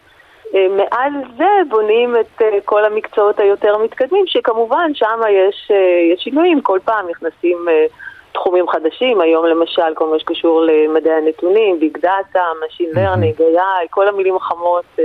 [0.53, 5.71] מעל זה בונים את כל המקצועות היותר מתקדמים, שכמובן שם יש,
[6.13, 7.57] יש שינויים, כל פעם נכנסים
[8.39, 14.07] תחומים חדשים, היום למשל כל מה שקשור למדעי הנתונים, ביג דאטה, Machine Learning, AI, כל
[14.07, 15.03] המילים החמות אה,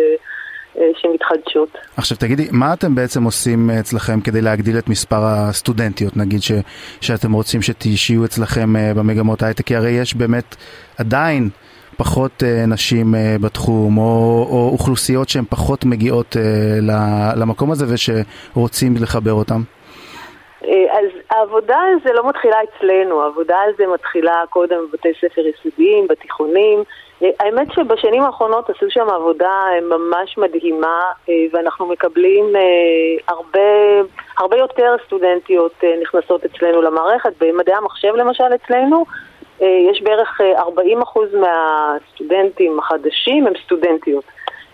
[0.78, 1.68] אה, שמתחדשות.
[1.96, 6.52] עכשיו תגידי, מה אתם בעצם עושים אצלכם כדי להגדיל את מספר הסטודנטיות, נגיד ש,
[7.00, 10.56] שאתם רוצים שתשיעו אצלכם אה, במגמות ההייטק, כי הרי יש באמת
[10.98, 11.48] עדיין
[11.96, 16.36] פחות נשים בתחום, או, או אוכלוסיות שהן פחות מגיעות
[17.36, 19.62] למקום הזה ושרוצים לחבר אותם?
[20.64, 25.42] אה, אז העבודה על זה לא מתחילה אצלנו, העבודה על זה מתחילה קודם בבתי ספר
[25.46, 26.82] יסודיים, בתיכונים.
[27.22, 31.00] אה, האמת שבשנים האחרונות עשו שם עבודה אה, ממש מדהימה,
[31.52, 32.44] ואנחנו מקבלים
[33.28, 33.60] הרבה,
[34.38, 37.32] הרבה יותר סטודנטיות נכנסות אצלנו למערכת.
[37.40, 39.04] במדעי המחשב למשל אצלנו,
[39.62, 40.66] יש בערך אה, 40%
[41.36, 44.24] מהסטודנטים החדשים הם סטודנטיות.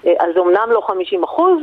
[0.05, 0.93] אז אמנם לא 50%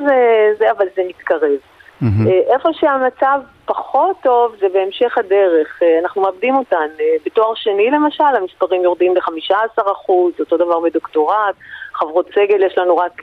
[0.09, 1.59] אה, זה, אבל זה מתקרב.
[2.03, 6.87] אה, איפה שהמצב פחות טוב זה בהמשך הדרך, אה, אנחנו מאבדים אותן.
[6.99, 11.55] אה, בתואר שני למשל, המספרים יורדים ב-15%, אותו דבר בדוקטורט,
[11.93, 13.21] חברות סגל יש לנו רק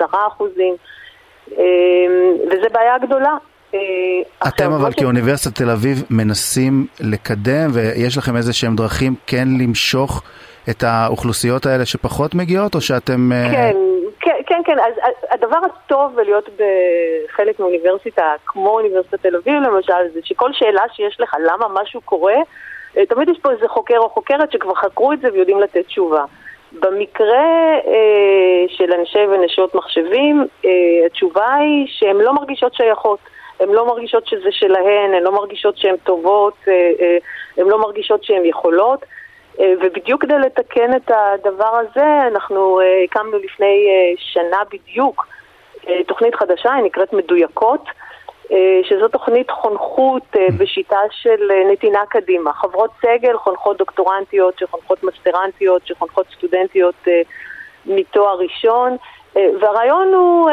[0.00, 0.44] 10%,
[2.50, 3.36] וזה בעיה גדולה.
[4.48, 10.22] אתם אבל כאוניברסיטת תל אביב מנסים לקדם ויש לכם איזה שהם דרכים כן למשוך
[10.70, 13.30] את האוכלוסיות האלה שפחות מגיעות או שאתם...
[13.52, 13.76] כן,
[14.64, 20.82] כן, אז הדבר הטוב בלהיות בחלק מאוניברסיטה, כמו אוניברסיטת תל אביב למשל, זה שכל שאלה
[20.92, 22.36] שיש לך למה משהו קורה,
[22.96, 26.24] אה, תמיד יש פה איזה חוקר או חוקרת שכבר חקרו את זה ויודעים לתת תשובה.
[26.80, 30.70] במקרה אה, של אנשי ונשות מחשבים, אה,
[31.06, 33.18] התשובה היא שהן לא מרגישות שייכות.
[33.60, 37.16] הן לא מרגישות שזה שלהן, הן לא מרגישות שהן טובות, אה, אה,
[37.56, 39.04] הן לא מרגישות שהן יכולות.
[39.60, 45.26] אה, ובדיוק כדי לתקן את הדבר הזה, אנחנו אה, הקמנו לפני אה, שנה בדיוק
[46.06, 47.84] תוכנית חדשה, היא נקראת מדויקות,
[48.82, 50.22] שזו תוכנית חונכות
[50.58, 52.52] בשיטה של נתינה קדימה.
[52.52, 56.94] חברות סגל, חונכות דוקטורנטיות, שחונכות מסטרנטיות, שחונכות סטודנטיות
[57.86, 58.96] מתואר ראשון,
[59.34, 60.50] והרעיון הוא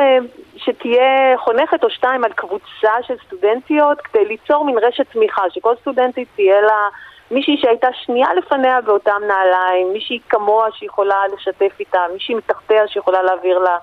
[0.57, 6.27] שתהיה חונכת או שתיים על קבוצה של סטודנטיות כדי ליצור מין רשת תמיכה, שכל סטודנטית
[6.35, 6.87] תהיה לה...
[7.31, 13.59] מישהי שהייתה שנייה לפניה באותם נעליים, מישהי כמוה שיכולה לשתף איתה, מישהי מתחתיה שיכולה להעביר
[13.59, 13.77] לה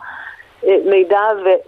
[0.65, 1.21] אה, מידע,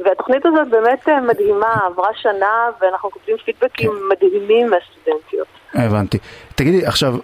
[0.04, 3.96] והתוכנית הזאת באמת אה, מדהימה, עברה שנה ואנחנו כותבים פידבקים כן.
[4.10, 5.46] מדהימים מהסטודנטיות.
[5.74, 6.18] הבנתי.
[6.54, 7.14] תגידי, עכשיו,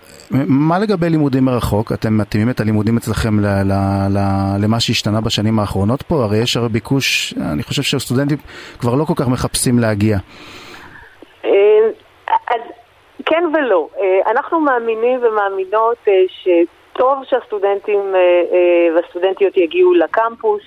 [0.49, 1.93] מה לגבי לימודים מרחוק?
[1.93, 6.25] אתם מתאימים את הלימודים אצלכם ל- ל- ל- למה שהשתנה בשנים האחרונות פה?
[6.25, 8.39] הרי יש הרי ביקוש, אני חושב שהסטודנטים
[8.79, 10.19] כבר לא כל כך מחפשים להגיע.
[11.45, 11.51] אה,
[12.29, 12.61] אז
[13.27, 13.89] כן ולא.
[14.01, 20.63] אה, אנחנו מאמינים ומאמינות אה, שטוב שהסטודנטים אה, והסטודנטיות יגיעו לקמפוס,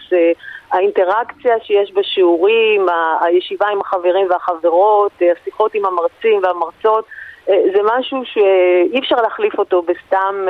[0.72, 2.86] האינטראקציה שיש בשיעורים,
[3.22, 7.06] הישיבה עם החברים והחברות, השיחות עם המרצים והמרצות,
[7.46, 10.46] זה משהו שאי אפשר להחליף אותו בסתם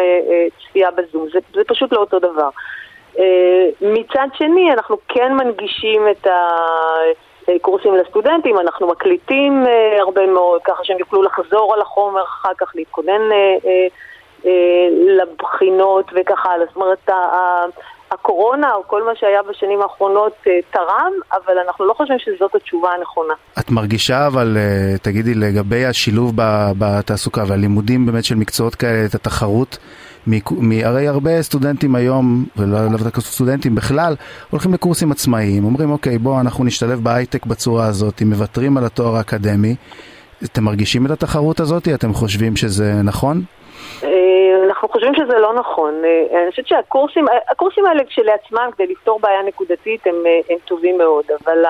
[0.59, 2.49] צפייה בזום, זה, זה פשוט לא אותו דבר.
[3.81, 6.47] מצד שני, אנחנו כן מנגישים את ה...
[7.61, 12.71] קורסים לסטודנטים, אנחנו מקליטים אה, הרבה מאוד, ככה שהם יוכלו לחזור על החומר אחר כך,
[12.75, 13.67] להתכונן אה,
[14.45, 14.51] אה,
[15.21, 16.65] לבחינות וככה הלאה.
[16.65, 17.09] זאת אומרת,
[18.11, 20.33] הקורונה או כל מה שהיה בשנים האחרונות
[20.71, 23.33] תרם, אבל אנחנו לא חושבים שזאת התשובה הנכונה.
[23.59, 24.57] את מרגישה אבל,
[25.01, 26.31] תגידי, לגבי השילוב
[26.79, 29.77] בתעסוקה והלימודים באמת של מקצועות כאלה, את התחרות
[30.83, 34.15] הרי הרבה סטודנטים היום, ולא דווקא סטודנטים בכלל,
[34.49, 39.75] הולכים לקורסים עצמאיים, אומרים אוקיי בואו אנחנו נשתלב בהייטק בצורה הזאת, מוותרים על התואר האקדמי.
[40.43, 41.87] אתם מרגישים את התחרות הזאת?
[41.87, 43.41] אתם חושבים שזה נכון?
[44.03, 44.09] אה,
[44.67, 45.93] אנחנו חושבים שזה לא נכון.
[46.05, 50.97] אה, אני חושבת שהקורסים הקורסים האלה כשלעצמם, כדי לפתור בעיה נקודתית, הם, אה, הם טובים
[50.97, 51.63] מאוד, אבל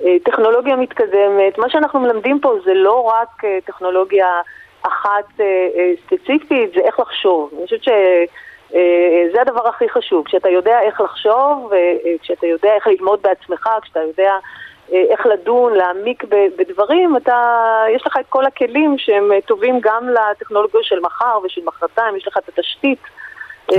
[0.00, 1.58] הטכנולוגיה מתקדמת.
[1.58, 4.26] מה שאנחנו מלמדים פה זה לא רק טכנולוגיה
[4.86, 5.44] אחת אה,
[5.76, 7.50] אה, ספציפית זה איך לחשוב.
[7.56, 10.24] אני חושבת שזה אה, הדבר הכי חשוב.
[10.26, 11.72] כשאתה יודע איך לחשוב,
[12.22, 14.32] כשאתה יודע איך ללמוד בעצמך, כשאתה יודע
[14.92, 16.24] איך לדון, להעמיק
[16.58, 17.36] בדברים, אתה,
[17.94, 22.38] יש לך את כל הכלים שהם טובים גם לטכנולוגיה של מחר ושל מחרתיים, יש לך
[22.38, 22.98] את התשתית.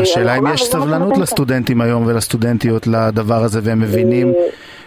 [0.02, 4.34] השאלה אם יש סבלנות לסטודנטים היום ולסטודנטיות לדבר הזה והם מבינים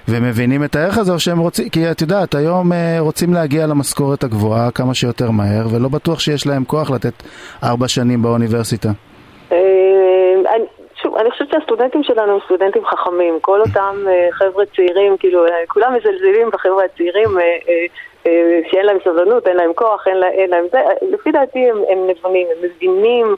[0.09, 3.66] והם מבינים את הערך הזה או שהם רוצים, כי את יודעת, היום אה, רוצים להגיע
[3.66, 7.22] למשכורת הגבוהה כמה שיותר מהר ולא בטוח שיש להם כוח לתת
[7.64, 8.88] ארבע שנים באוניברסיטה.
[9.53, 9.57] אה,
[11.03, 15.94] שוב, אני חושבת שהסטודנטים שלנו הם סטודנטים חכמים, כל אותם אה, חבר'ה צעירים, כאילו, כולם
[15.94, 17.28] מזלזלים בחבר'ה הצעירים
[18.70, 20.78] שאין להם סבלנות, אין להם כוח, אין להם זה,
[21.12, 23.36] לפי דעתי הם, נבונים, הם מבינים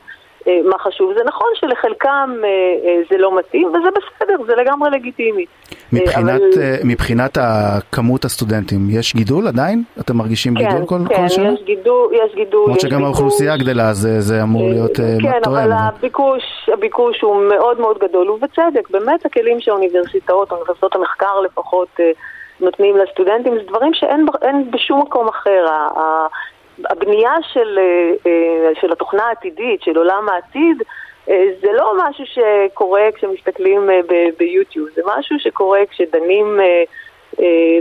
[0.64, 1.12] מה חשוב.
[1.14, 5.46] זה נכון שלחלקם אה, אה, זה לא מתאים, וזה בסדר, זה לגמרי לגיטימי.
[5.92, 6.74] מבחינת, אבל...
[6.84, 7.38] מבחינת
[7.92, 9.82] כמות הסטודנטים, יש גידול עדיין?
[10.00, 11.44] אתם מרגישים כן, גידול כל, כן, כל שנה?
[11.48, 12.64] כן, יש גידול, יש גידול.
[12.64, 15.56] למרות שגם האוכלוסייה גדלה, זה, זה אמור להיות כן, כן, תואם.
[15.56, 22.00] אבל הביקוש, הביקוש הוא מאוד מאוד גדול, ובצדק, באמת הכלים שהאוניברסיטאות, אוניברסיטאות המחקר לפחות,
[22.60, 24.26] נותנים לסטודנטים, זה דברים שאין
[24.70, 25.66] בשום מקום אחר.
[26.90, 30.82] הבנייה של, אה, אה, של התוכנה העתידית, של עולם העתיד,
[31.30, 33.90] אה, זה לא משהו שקורה כשמסתכלים
[34.38, 36.60] ביוטיוב, זה משהו שקורה כשדנים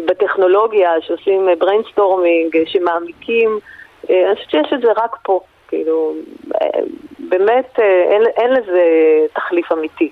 [0.06, 3.60] בטכנולוגיה, שעושים brainstorming, שמעמיקים,
[4.10, 6.14] אני חושבת שיש את זה רק פה, כאילו,
[7.20, 8.82] באמת אין, אין לזה
[9.34, 10.12] תחליף אמיתי.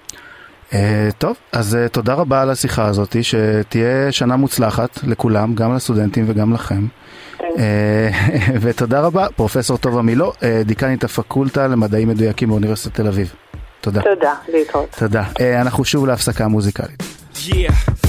[0.70, 0.74] Uh,
[1.18, 6.54] טוב, אז uh, תודה רבה על השיחה הזאת, שתהיה שנה מוצלחת לכולם, גם לסטודנטים וגם
[6.54, 6.82] לכם.
[7.60, 8.10] אה,
[8.62, 13.34] ותודה רבה, פרופסור טובה מילו, אה, דיקנית הפקולטה למדעים מדויקים באוניברסיטת תל אביב.
[13.82, 14.02] תודה.
[14.02, 14.96] תודה, להתראות.
[15.00, 15.24] תודה.
[15.40, 17.04] אה, אנחנו שוב להפסקה מוזיקלית.
[17.36, 18.09] Yeah.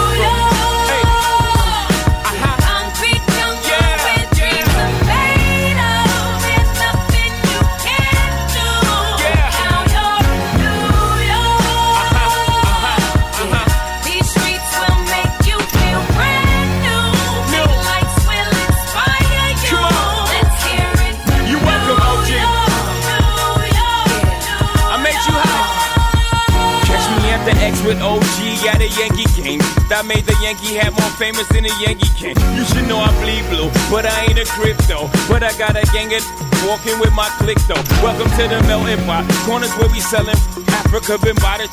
[28.81, 29.61] A Yankee game.
[29.93, 32.33] That made the Yankee hat more famous than a Yankee can.
[32.57, 35.05] You should know I bleed blue, but I ain't a crypto.
[35.29, 36.25] But I got a gang of
[36.65, 37.77] walking with my click though.
[38.01, 39.29] Welcome to the melting pot.
[39.45, 40.33] Corners where we selling
[40.73, 41.69] Africa been by the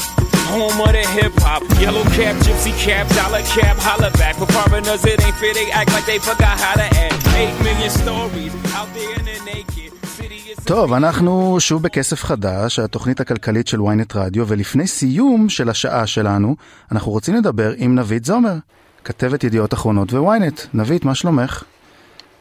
[0.53, 1.65] home of the hip hop.
[1.81, 4.37] Yellow cap, gypsy cap, dollar cap, holla back.
[4.37, 5.57] For foreigners, it ain't fair.
[5.57, 7.17] They act like they forgot how to act.
[7.41, 9.48] Eight million stories out there in the
[10.69, 16.57] טוב, אנחנו שוב בכסף חדש, התוכנית הכלכלית של ynet רדיו, ולפני סיום של השעה שלנו,
[16.93, 18.53] אנחנו רוצים לדבר עם נבית זומר,
[19.05, 20.67] כתבת ידיעות אחרונות ו-ynet.
[20.75, 21.65] נבית, מה שלומך?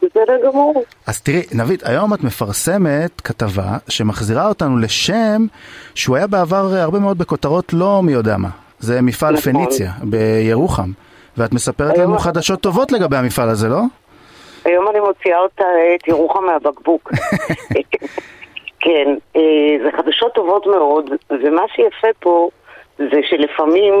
[0.02, 0.84] בסדר גמור.
[1.06, 5.46] אז תראי, נבית, היום את מפרסמת כתבה שמחזירה אותנו לשם
[5.94, 8.50] שהוא היה בעבר הרבה מאוד בכותרות לא מי יודע מה.
[8.80, 9.52] זה מפעל נכון.
[9.52, 10.92] פניציה בירוחם,
[11.36, 13.82] ואת מספרת היום לנו חדשות טובות לגבי המפעל הזה, לא?
[14.68, 15.64] היום אני מוציאה אותה,
[15.94, 17.12] את ירוחם מהבקבוק.
[18.80, 22.48] כן, אה, זה חדשות טובות מאוד, ומה שיפה פה
[22.98, 23.94] זה שלפעמים,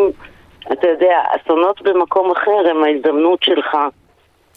[0.72, 3.74] אתה יודע, אסונות במקום אחר הם ההזדמנות שלך.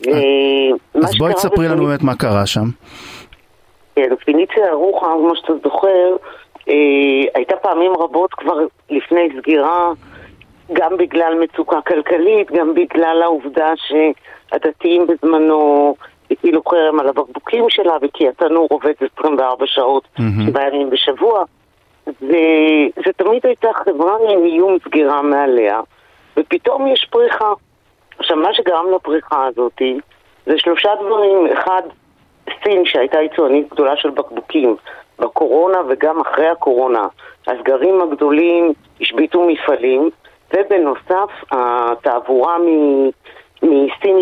[0.08, 2.66] אה, אז בואי תספרי לנו באמת מה קרה שם.
[3.96, 6.16] כן, פיניציה ירוחם, כמו שאתה זוכר,
[6.70, 6.74] אה,
[7.36, 8.58] הייתה פעמים רבות כבר
[8.90, 9.92] לפני סגירה,
[10.74, 13.74] גם בגלל מצוקה כלכלית, גם בגלל העובדה
[14.52, 15.96] שהדתיים בזמנו
[16.32, 20.08] הטילו חרם על הבקבוקים שלה, וכי התנור עובד 24 שעות.
[20.48, 21.44] שבעה ימים בשבוע.
[22.08, 25.80] וזה תמיד הייתה חברה עם איום סגירה מעליה,
[26.38, 27.54] ופתאום יש פריחה.
[28.20, 29.82] עכשיו, מה שגרם לפריחה הזאת
[30.46, 31.48] זה שלושה דברים.
[31.54, 31.82] אחד,
[32.64, 34.76] סין, שהייתה יצואנית גדולה של בקבוקים
[35.20, 37.08] בקורונה וגם אחרי הקורונה,
[37.48, 40.10] הסגרים הגדולים השביתו מפעלים,
[40.54, 43.10] ובנוסף, התעבורה מ-
[43.64, 44.18] מסין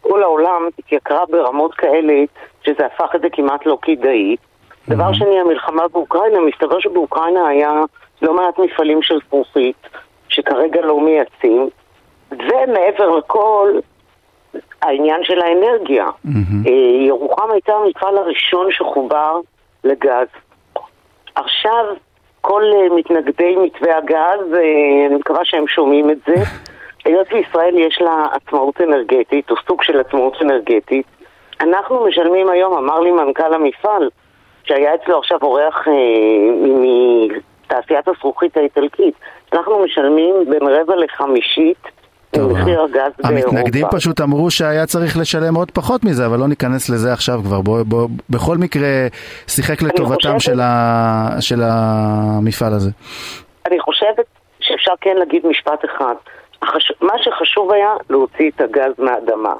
[0.00, 2.14] לכל העולם התייקרה ברמות כאלה
[2.62, 4.36] שזה הפך את זה כמעט לא כדאי.
[4.88, 7.72] דבר שני, המלחמה באוקראינה, מסתבר שבאוקראינה היה
[8.22, 9.76] לא מעט מפעלים של זכוכית
[10.28, 11.68] שכרגע לא מייצאים,
[12.30, 13.78] ומעבר לכל,
[14.82, 16.06] העניין של האנרגיה.
[16.66, 19.40] אה, ירוחם הייתה המפעל הראשון שחובר
[19.84, 20.28] לגז.
[21.34, 21.84] עכשיו,
[22.40, 26.34] כל אה, מתנגדי מתווה הגז, אה, אני מקווה שהם שומעים את זה,
[27.04, 31.06] היות וישראל יש לה עצמאות אנרגטית, או סוג של עצמאות אנרגטית,
[31.60, 34.08] אנחנו משלמים היום, אמר לי מנכ"ל המפעל,
[34.64, 35.92] שהיה אצלו עכשיו אורח אה,
[37.66, 39.14] מתעשיית הזכוכית האיטלקית,
[39.52, 41.78] אנחנו משלמים בין רבע לחמישית
[42.30, 43.48] טוב, ממחיר הגז באירופה.
[43.50, 47.60] המתנגדים פשוט אמרו שהיה צריך לשלם עוד פחות מזה, אבל לא ניכנס לזה עכשיו כבר.
[47.60, 48.88] בוא, בוא, בכל מקרה,
[49.46, 52.90] שיחק לטובתם חושבת- של, ה, של המפעל הזה.
[53.66, 54.24] אני חושבת
[54.60, 56.14] שאפשר כן להגיד משפט אחד.
[56.64, 56.92] החש...
[57.00, 59.54] מה שחשוב היה להוציא את הגז מהאדמה.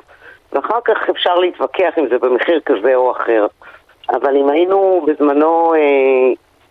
[0.52, 3.46] ואחר כך אפשר להתווכח אם זה במחיר כזה או אחר.
[4.08, 5.80] אבל אם היינו בזמנו, אה,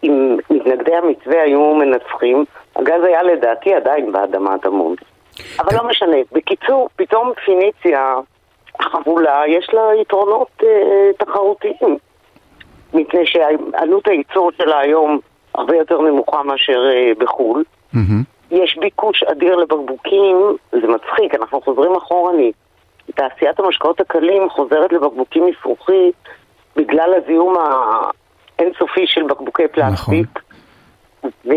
[0.04, 4.96] אם מתנגדי המתווה היו מנצחים, הגז היה לדעתי עדיין באדמה הטמון.
[5.60, 6.18] אבל לא משנה.
[6.32, 8.16] בקיצור, פתאום פיניציה
[8.80, 11.98] החבולה, יש לה יתרונות אה, תחרותיים.
[12.94, 15.20] מפני שעלות הייצור שלה היום
[15.56, 17.64] הרבה יותר נמוכה מאשר אה, בחו"ל.
[17.94, 18.24] מהמם.
[18.54, 20.38] יש ביקוש אדיר לבקבוקים,
[20.72, 22.56] זה מצחיק, אנחנו חוזרים אחורנית.
[23.16, 26.16] תעשיית המשקאות הקלים חוזרת לבקבוקים מזכוכית
[26.76, 27.56] בגלל הזיהום
[28.60, 30.39] האינסופי של בקבוקי פלסטיק.
[31.24, 31.51] ו...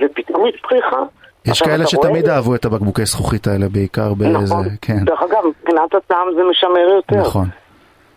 [0.00, 1.02] ופתאום יש פריחה.
[1.46, 4.38] יש כאלה שתמיד אהבו את הבקבוקי זכוכית האלה, בעיקר באיזה...
[4.38, 4.64] נכון.
[4.82, 7.16] כן, דרך אגב, מבחינת הטעם זה משמר יותר.
[7.16, 7.46] נכון.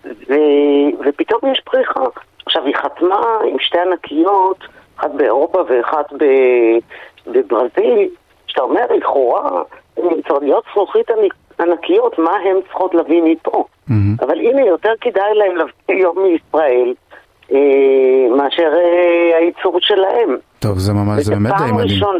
[0.05, 0.33] ו...
[1.05, 2.03] ופתאום יש פריחה.
[2.45, 4.57] עכשיו, היא חתמה עם שתי ענקיות,
[4.97, 6.23] אחת באירופה ואחת ב...
[7.27, 8.09] בברזיל,
[8.47, 9.63] שאתה אומר, לכאורה,
[9.97, 11.07] מצרדיות זכוכית
[11.59, 13.63] ענקיות, מה הן צריכות להביא מפה?
[13.89, 13.93] Mm-hmm.
[14.25, 16.93] אבל הנה, יותר כדאי להם להביא היום מישראל
[17.51, 20.37] אה, מאשר אה, הייצור שלהם.
[20.59, 21.79] טוב, זה ממש, זה באמת די מדהים.
[21.79, 22.19] ראשון,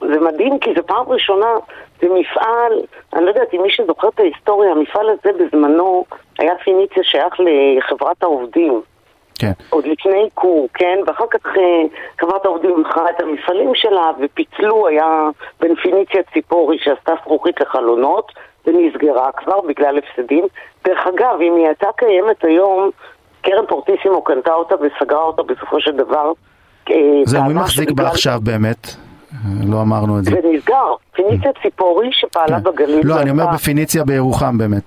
[0.00, 1.54] זה מדהים כי זו פעם ראשונה,
[2.02, 2.72] זה מפעל,
[3.14, 6.04] אני לא יודעת אם מי שזוכר את ההיסטוריה, המפעל הזה בזמנו
[6.38, 8.80] היה פיניציה שייך לחברת העובדים.
[9.40, 9.52] כן.
[9.70, 10.98] עוד לפני קור, כן?
[11.06, 11.82] ואחר כך אה,
[12.20, 15.28] חברת העובדים מכרה את המפעלים שלה ופיצלו, היה
[15.60, 18.32] בין פיניציה ציפורי שעשתה זכוכית לחלונות
[18.66, 20.44] ונסגרה כבר בגלל הפסדים.
[20.84, 22.90] דרך אגב, אם היא הייתה קיימת היום,
[23.42, 26.32] קרן פורטיסימו קנתה אותה וסגרה אותה בסופו של דבר.
[26.90, 28.86] אה, זהו, מי מחזיק בה עכשיו באמת?
[29.70, 30.30] לא אמרנו את זה.
[30.30, 30.94] זה נסגר.
[31.12, 32.62] פיניציה ציפורי שפעלה כן.
[32.62, 33.00] בגליל.
[33.06, 34.82] לא, אני אומר בפיניציה בירוחם באמת.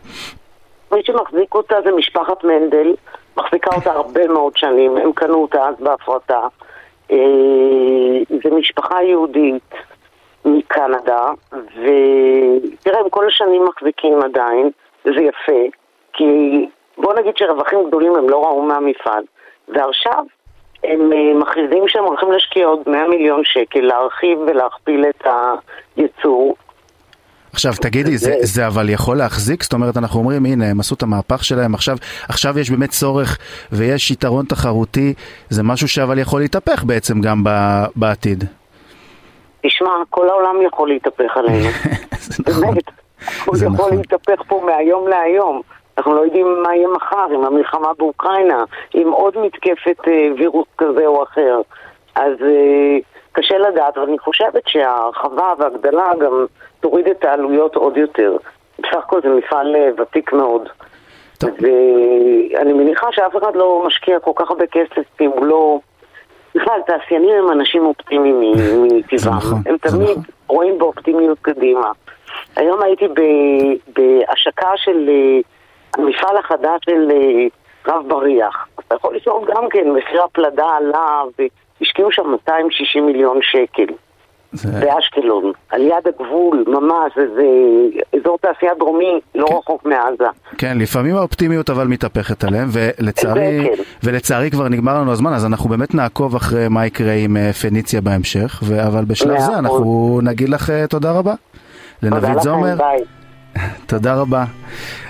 [0.91, 2.93] מי שמחזיק אותה זה משפחת מנדל,
[3.37, 6.47] מחזיקה אותה הרבה מאוד שנים, הם קנו אותה אז בהפרטה.
[7.11, 7.17] אה,
[8.43, 9.73] זו משפחה יהודית
[10.45, 14.69] מקנדה, ותראה, הם כל השנים מחזיקים עדיין,
[15.05, 15.61] וזה יפה,
[16.13, 16.25] כי
[16.97, 19.23] בוא נגיד שרווחים גדולים הם לא ראו מהמפעל,
[19.67, 20.23] ועכשיו
[20.83, 25.27] הם אה, מכריזים שהם הולכים להשקיע עוד 100 מיליון שקל להרחיב ולהכפיל את
[25.97, 26.55] הייצור.
[27.53, 29.63] עכשיו תגידי, זה, זה אבל יכול להחזיק?
[29.63, 31.97] זאת אומרת, אנחנו אומרים, הנה, הם עשו את המהפך שלהם, עכשיו,
[32.29, 33.37] עכשיו יש באמת צורך
[33.71, 35.13] ויש יתרון תחרותי,
[35.49, 37.43] זה משהו שאבל יכול להתהפך בעצם גם
[37.95, 38.43] בעתיד.
[39.61, 41.67] תשמע, כל העולם יכול להתהפך עלינו.
[42.47, 42.61] נכון.
[42.61, 42.83] באמת,
[43.45, 43.97] הוא יכול נכון.
[43.97, 45.61] להתהפך פה מהיום להיום.
[45.97, 51.05] אנחנו לא יודעים מה יהיה מחר עם המלחמה באוקראינה, עם עוד מתקפת אה, וירוס כזה
[51.05, 51.61] או אחר.
[52.15, 52.97] אז אה,
[53.33, 56.45] קשה לדעת, אבל אני חושבת שההרחבה והגדלה גם
[56.79, 58.37] תוריד את העלויות עוד יותר.
[58.79, 60.69] בסך הכל זה מפעל אה, ותיק מאוד.
[61.41, 65.79] ואני מניחה שאף אחד לא משקיע כל כך הרבה כסף אם הוא לא...
[66.55, 68.41] בכלל, תעשיינים הם אנשים אופטימיים
[68.83, 69.37] מטבעם.
[69.37, 70.23] נכון, הם תמיד נכון.
[70.47, 71.91] רואים באופטימיות קדימה.
[72.55, 73.05] היום הייתי
[73.87, 75.09] בהשקה של
[75.97, 77.47] המפעל החדש של אה,
[77.87, 78.67] רב בריח.
[78.79, 81.23] אתה יכול לשאול גם כן, מחיר הפלדה עלה
[81.83, 83.93] והשקיעו שם 260 מיליון שקל.
[84.51, 84.79] זה...
[84.79, 87.45] באשקלון, על יד הגבול, ממש, זה
[88.19, 89.55] אזור תעשייה דרומי, לא כן.
[89.55, 90.23] רחוק מעזה.
[90.57, 93.83] כן, לפעמים האופטימיות אבל מתהפכת עליהם, ולצערי, כן.
[94.03, 98.01] ולצערי כבר נגמר לנו הזמן, אז אנחנו באמת נעקוב אחרי מה יקרה עם אה, פניציה
[98.01, 98.87] בהמשך, ו...
[98.87, 101.33] אבל בשלב זה אנחנו נגיד לך אה, תודה רבה.
[102.03, 102.75] לנבית זומר.
[102.77, 103.03] ביי.
[103.85, 104.45] תודה רבה.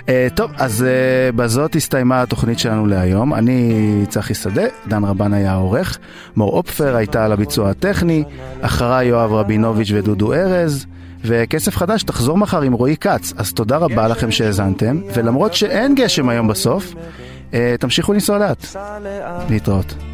[0.00, 3.34] Uh, טוב, אז uh, בזאת הסתיימה התוכנית שלנו להיום.
[3.34, 5.98] אני צחי שדה, דן רבן היה העורך,
[6.36, 8.24] מור אופפר הייתה על הביצוע הטכני,
[8.60, 10.86] אחריי יואב רבינוביץ' ודודו ארז.
[11.26, 16.28] וכסף חדש תחזור מחר עם רועי כץ, אז תודה רבה לכם שהאזנתם, ולמרות שאין גשם
[16.28, 16.94] היום בסוף,
[17.50, 18.66] uh, תמשיכו לנסוע לאט.
[19.50, 20.13] להתראות.